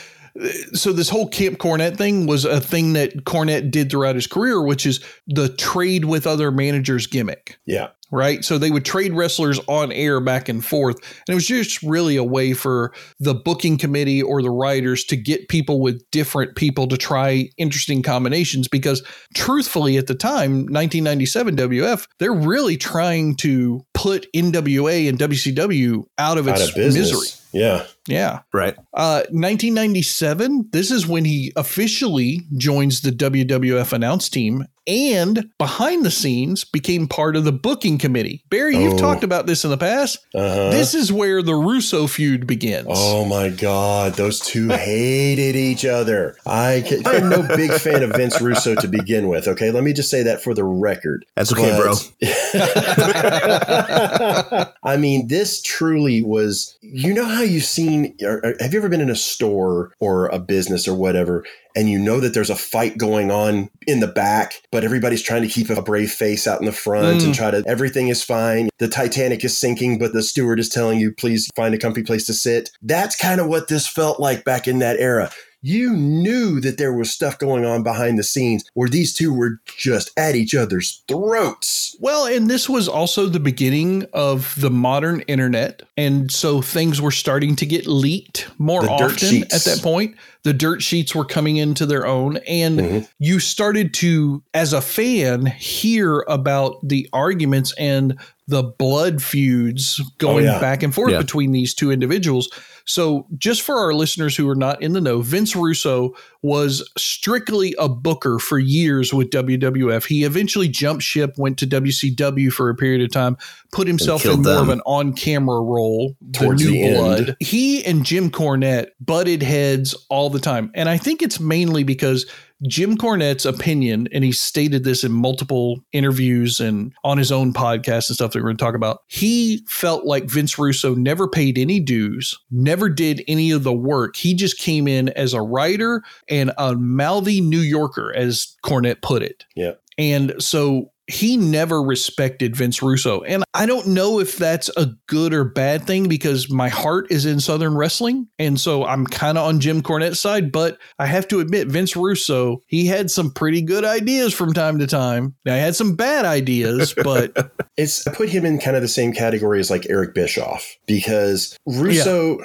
[0.74, 4.62] so this whole Camp Cornette thing was a thing that Cornette did throughout his career,
[4.62, 7.58] which is the trade with other managers gimmick.
[7.66, 7.88] Yeah.
[8.10, 8.44] Right?
[8.44, 10.96] So they would trade wrestlers on air back and forth.
[10.96, 15.16] And it was just really a way for the booking committee or the writers to
[15.16, 18.68] get people with different people to try interesting combinations.
[18.68, 19.02] Because
[19.34, 26.38] truthfully, at the time, 1997 WF, they're really trying to put NWA and WCW out
[26.38, 27.28] of its Out of misery.
[27.52, 27.86] Yeah.
[28.06, 28.40] Yeah.
[28.52, 28.74] Right.
[28.94, 36.10] Uh, 1997, this is when he officially joins the WWF announce team and behind the
[36.10, 38.44] scenes became part of the booking committee.
[38.50, 38.98] Barry, you've Oh.
[38.98, 40.18] talked about this in the past.
[40.34, 40.70] Uh-huh.
[40.70, 42.86] This is where the Russo feud begins.
[42.88, 46.36] Oh my God, those two hated each other.
[46.46, 49.48] I can, I'm no big fan of Vince Russo to begin with.
[49.48, 51.24] Okay, let me just say that for the record.
[51.36, 51.94] That's okay, bro.
[54.82, 56.76] I mean, this truly was.
[56.82, 59.92] You know how how you've seen, or, or have you ever been in a store
[59.98, 61.42] or a business or whatever,
[61.74, 65.42] and you know that there's a fight going on in the back, but everybody's trying
[65.42, 67.24] to keep a brave face out in the front Mm.
[67.26, 68.68] and try to, everything is fine.
[68.78, 72.24] The Titanic is sinking, but the steward is telling you, please find a comfy place
[72.26, 72.70] to sit.
[72.82, 75.30] That's kind of what this felt like back in that era.
[75.62, 79.60] You knew that there was stuff going on behind the scenes where these two were
[79.76, 81.94] just at each other's throats.
[82.00, 85.82] Well, and this was also the beginning of the modern internet.
[85.98, 90.16] And so things were starting to get leaked more The often at that point.
[90.44, 92.38] The dirt sheets were coming into their own.
[92.48, 93.08] And Mhm.
[93.18, 98.16] you started to, as a fan, hear about the arguments and
[98.48, 100.58] the blood feuds going Oh, yeah.
[100.58, 101.18] back and forth Yeah.
[101.18, 102.48] between these two individuals.
[102.84, 107.74] So, just for our listeners who are not in the know, Vince Russo was strictly
[107.78, 110.06] a booker for years with WWF.
[110.06, 113.36] He eventually jumped ship, went to WCW for a period of time,
[113.72, 116.96] put himself in more of an on camera role, Towards the new the end.
[117.26, 117.36] blood.
[117.40, 120.70] He and Jim Cornette butted heads all the time.
[120.74, 122.26] And I think it's mainly because
[122.66, 128.08] Jim Cornette's opinion, and he stated this in multiple interviews and on his own podcast
[128.08, 129.02] and stuff that we're going to talk about.
[129.06, 134.16] He felt like Vince Russo never paid any dues, never did any of the work.
[134.16, 139.22] He just came in as a writer and a mouthy New Yorker, as Cornette put
[139.22, 139.44] it.
[139.54, 139.72] Yeah.
[139.98, 143.22] And so he never respected Vince Russo.
[143.22, 147.26] And I don't know if that's a good or bad thing because my heart is
[147.26, 148.28] in Southern wrestling.
[148.38, 150.52] And so I'm kind of on Jim Cornette's side.
[150.52, 154.78] But I have to admit, Vince Russo, he had some pretty good ideas from time
[154.78, 155.34] to time.
[155.44, 158.88] Now, he had some bad ideas, but It's I put him in kind of the
[158.88, 162.38] same category as like Eric Bischoff because Russo,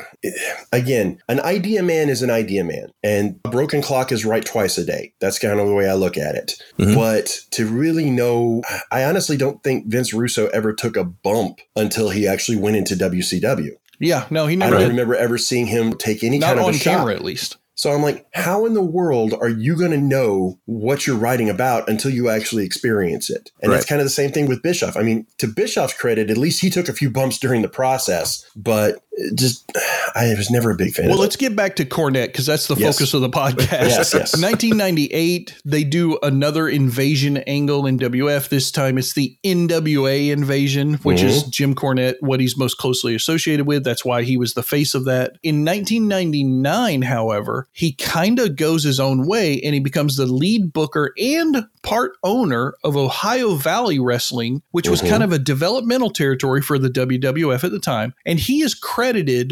[0.72, 4.78] again, an idea man is an idea man, and a broken clock is right twice
[4.78, 5.14] a day.
[5.20, 6.54] That's kind of the way I look at it.
[6.80, 6.96] Mhm.
[6.96, 8.55] But to really know,
[8.92, 12.96] I honestly don't think Vince Russo ever took a bump until he actually went into
[12.96, 13.72] WCW.
[14.00, 14.76] yeah, no, he never.
[14.76, 14.94] I don't did.
[14.94, 16.98] remember ever seeing him take any Not kind of on a shot.
[16.98, 17.58] camera, at least.
[17.78, 21.50] So I'm like, how in the world are you going to know what you're writing
[21.50, 23.52] about until you actually experience it?
[23.62, 23.76] And Right.
[23.76, 24.96] that's kind of the same thing with Bischoff.
[24.96, 28.46] I mean, to Bischoff's credit, at least he took a few bumps during the process,
[28.56, 29.02] but it
[29.36, 29.72] just,
[30.16, 32.76] I was never a big fan Well, let's get back to Cornette because that's the
[32.76, 32.96] Yes.
[32.98, 33.72] focus of the podcast.
[33.72, 34.42] Yes, yes.
[34.42, 38.50] 1998, they do another invasion angle in WF.
[38.50, 41.50] This time it's the NWA invasion, which is Mm-hmm.
[41.52, 43.84] Jim Cornette, what he's most closely associated with.
[43.84, 45.38] That's why he was the face of that.
[45.44, 50.74] In 1999, however, he kind of goes his own way and he becomes the lead
[50.74, 55.10] booker and part owner of Ohio Valley Wrestling, which was Mhm.
[55.10, 58.14] kind of a developmental territory for the WWF at the time.
[58.26, 59.05] And he is credited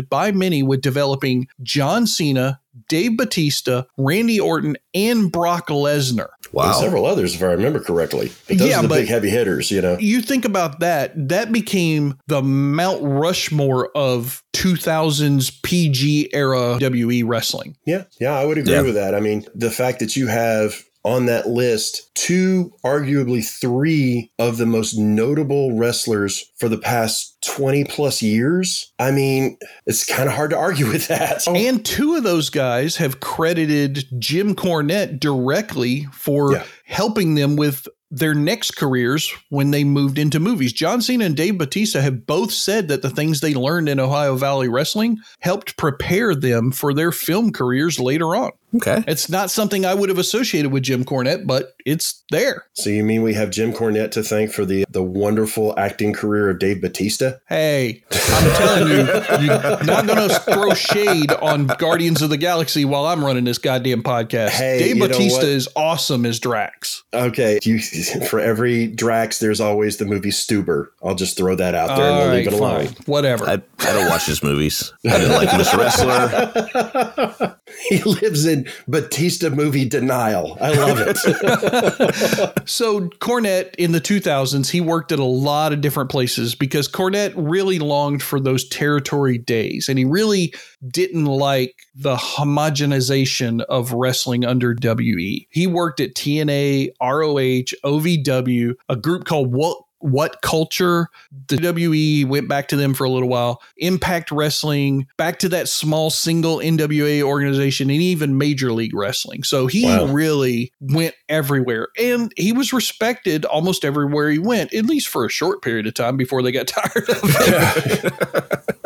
[0.09, 6.27] by many with developing John Cena, Dave Batista, Randy Orton, and Brock Lesnar.
[6.45, 6.73] And Wow.
[6.79, 8.31] several others, if I remember correctly.
[8.47, 9.97] But those Yeah, are the but- big heavy hitters, you know?
[9.99, 17.75] You think about that, that became the Mount Rushmore of 2000s PG era WE wrestling.
[17.85, 18.81] Yeah, yeah, I would agree Yeah.
[18.81, 19.13] with that.
[19.15, 24.65] I mean, the fact that you have on that list two, arguably three of the
[24.65, 30.51] most notable wrestlers for the past 20 plus years, I mean, it's kind of hard
[30.51, 31.45] to argue with that.
[31.53, 36.63] And two of those guys have credited Jim Cornette directly for Yeah.
[36.85, 40.71] helping them with their next careers when they moved into movies.
[40.71, 44.35] John Cena and Dave Batista have both said that the things they learned in Ohio
[44.35, 48.51] Valley Wrestling helped prepare them for their film careers later on.
[48.75, 49.03] Okay.
[49.07, 52.65] It's not something I would have associated with Jim Cornette, but it's there.
[52.73, 56.49] So you mean we have Jim Cornette to thank for the the wonderful acting career
[56.49, 57.33] of Dave Batista?
[57.47, 58.97] Hey, I'm telling you,
[59.45, 63.57] you're not going to throw shade on Guardians of the Galaxy while I'm running this
[63.57, 64.49] goddamn podcast.
[64.49, 67.03] Hey, Dave Batista is awesome as Drax.
[67.13, 67.79] Okay, you,
[68.29, 70.87] for every Drax, there's always the movie Stuber.
[71.03, 72.85] I'll just throw that out there and we'll leave right, it alone.
[72.87, 72.95] fine.
[73.05, 73.45] Whatever.
[73.45, 74.93] I, I don't watch his movies.
[75.05, 77.49] I didn't like him as wrestler.
[77.89, 80.57] He lives in Batista movie denial.
[80.61, 81.17] I love it.
[82.69, 87.33] so Cornette in the 2000s, he worked at a lot of different places because Cornette
[87.35, 90.53] really longed for those territory days, and he really
[90.87, 95.47] didn't like the homogenization of wrestling under WE.
[95.51, 101.07] He worked at TNA, ROH, OVW, a group called What what culture
[101.47, 105.67] the WWE went back to them for a little while impact wrestling back to that
[105.69, 110.05] small single NWA organization and even major league wrestling so he Wow.
[110.07, 115.29] really went everywhere and he was respected almost everywhere he went at least for a
[115.29, 118.11] short period of time before they got tired of him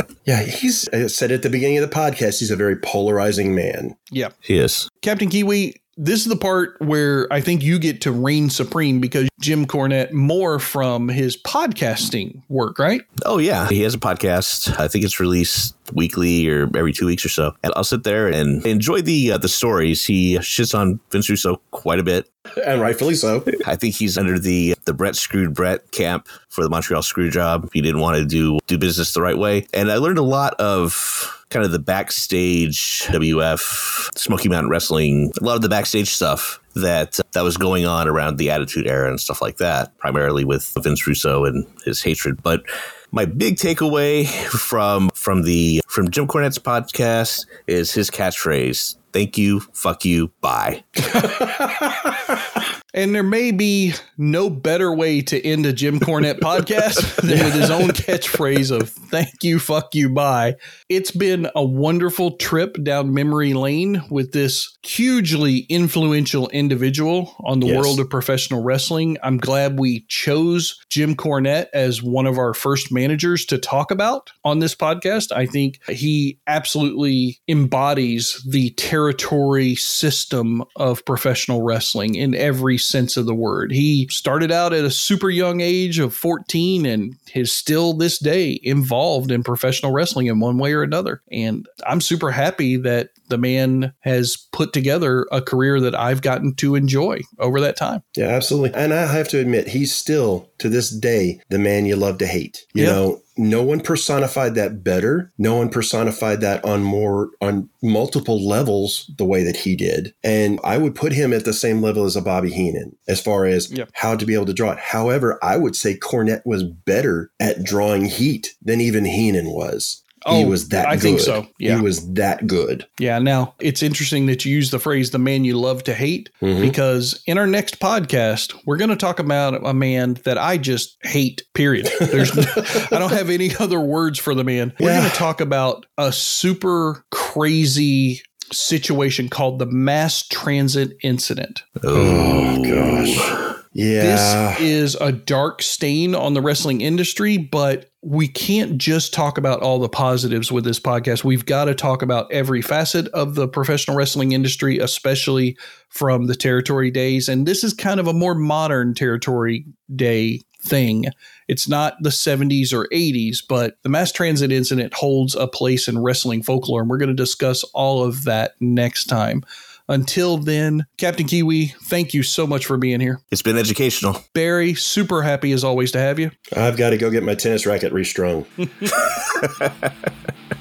[0.25, 3.95] yeah, he's I said at the beginning of the podcast, he's a very polarizing man.
[4.11, 4.89] yeah He is.
[5.01, 9.27] Captain Kiwi, this is the part where I think you get to reign supreme because
[9.39, 13.01] Jim Cornette more from his podcasting work, right?
[13.25, 14.79] Oh yeah, he has a podcast.
[14.79, 17.53] I think it's released weekly or every two weeks or so.
[17.63, 20.05] And I'll sit there and enjoy the uh, the stories.
[20.05, 22.29] He shits on Vince Russo quite a bit,
[22.65, 23.43] and rightfully so.
[23.65, 27.69] I think he's under the the Bret screwed Bret camp for the Montreal screw job.
[27.73, 30.53] He didn't want to do do business the right way, and I learned a lot
[30.55, 36.59] of kind of the backstage WF Smoky Mountain Wrestling, a lot of the backstage stuff
[36.75, 40.73] that that was going on around the Attitude Era and stuff like that, primarily with
[40.79, 42.41] Vince Russo and his hatred.
[42.43, 42.63] But
[43.11, 49.61] my big takeaway from from the from Jim Cornette's podcast is his catchphrase: "Thank you,
[49.73, 50.83] fuck you, bye."
[52.97, 57.53] And there may be no better way to end a Jim Cornette podcast than with
[57.53, 60.55] his own catchphrase of thank you, fuck you, bye.
[60.89, 67.67] It's been a wonderful trip down memory lane with this hugely influential individual on the
[67.67, 67.77] yes.
[67.77, 69.17] world of professional wrestling.
[69.21, 74.31] I'm glad we chose Jim Cornette as one of our first managers to talk about
[74.43, 75.31] on this podcast.
[75.31, 83.25] I think he absolutely embodies the territory system of professional wrestling in every sense of
[83.25, 83.71] the word.
[83.71, 88.59] He started out at a super young age of 14 and is still this day
[88.63, 91.21] involved in professional wrestling in one way or another.
[91.31, 96.55] And I'm super happy that the man has put together a career that I've gotten
[96.55, 98.03] to enjoy over that time.
[98.15, 98.73] Yeah, absolutely.
[98.73, 102.27] And I have to admit, he's still to this day the man you love to
[102.27, 102.65] hate.
[102.73, 102.91] You yeah.
[102.91, 105.31] know, no one personified that better.
[105.37, 110.13] No one personified that on more on multiple levels the way that he did.
[110.23, 113.45] And I would put him at the same level as a Bobby Heenan as far
[113.45, 113.89] as yep.
[113.93, 114.79] how to be able to draw it.
[114.79, 120.03] However, I would say Cornette was better at drawing heat than even Heenan was.
[120.27, 121.01] Oh, he was that I good.
[121.01, 121.47] think so.
[121.57, 121.77] Yeah.
[121.77, 122.85] He was that good.
[122.99, 123.19] Yeah.
[123.19, 126.61] Now, it's interesting that you use the phrase the man you love to hate mm-hmm.
[126.61, 130.97] because in our next podcast, we're going to talk about a man that I just
[131.03, 131.89] hate, period.
[131.99, 134.73] There's I don't have any other words for the man.
[134.79, 134.99] We're yeah.
[134.99, 138.21] going to talk about a super crazy
[138.51, 141.63] situation called the mass transit incident.
[141.83, 143.53] Oh, gosh.
[143.73, 144.01] Yeah.
[144.01, 149.61] This is a dark stain on the wrestling industry, but we can't just talk about
[149.61, 151.25] all the positives with this podcast.
[151.25, 155.57] We've got to talk about every facet of the professional wrestling industry, especially
[155.89, 157.27] from the territory days.
[157.27, 161.07] And this is kind of a more modern territory day thing.
[161.49, 166.01] It's not the 70s or 80s, but the mass transit incident holds a place in
[166.01, 166.79] wrestling folklore.
[166.79, 169.43] And we're going to discuss all of that next time.
[169.89, 173.21] Until then, Captain Kiwi, thank you so much for being here.
[173.31, 174.21] It's been educational.
[174.33, 176.31] Barry, super happy as always to have you.
[176.55, 178.45] I've got to go get my tennis racket restrung.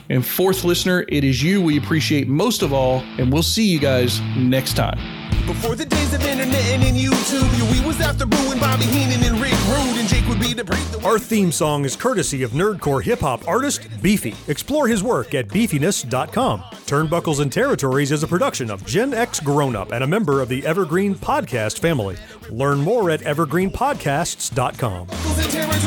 [0.09, 3.81] and fourth listener, it is you we appreciate most of all, and we'll see you
[3.81, 4.99] guys next time.
[5.47, 9.41] Before the days of internet and in YouTube, we was after Booing Bobby Heenan and
[9.41, 10.83] Rick Rude, and Jake would be the break.
[11.05, 14.35] Our theme song is courtesy of nerdcore hip hop artist Beefy.
[14.49, 16.61] Explore his work at beefyness.com.
[16.87, 20.49] Turnbuckles and Territories is a production of Gen X Grown Up and a member of
[20.49, 22.17] the Evergreen Podcast family.
[22.51, 25.07] Learn more at evergreenpodcasts.com.
[25.07, 25.87] territories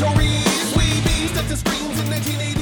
[0.00, 0.76] victories.
[0.76, 2.59] We be stuck in screens in 1980.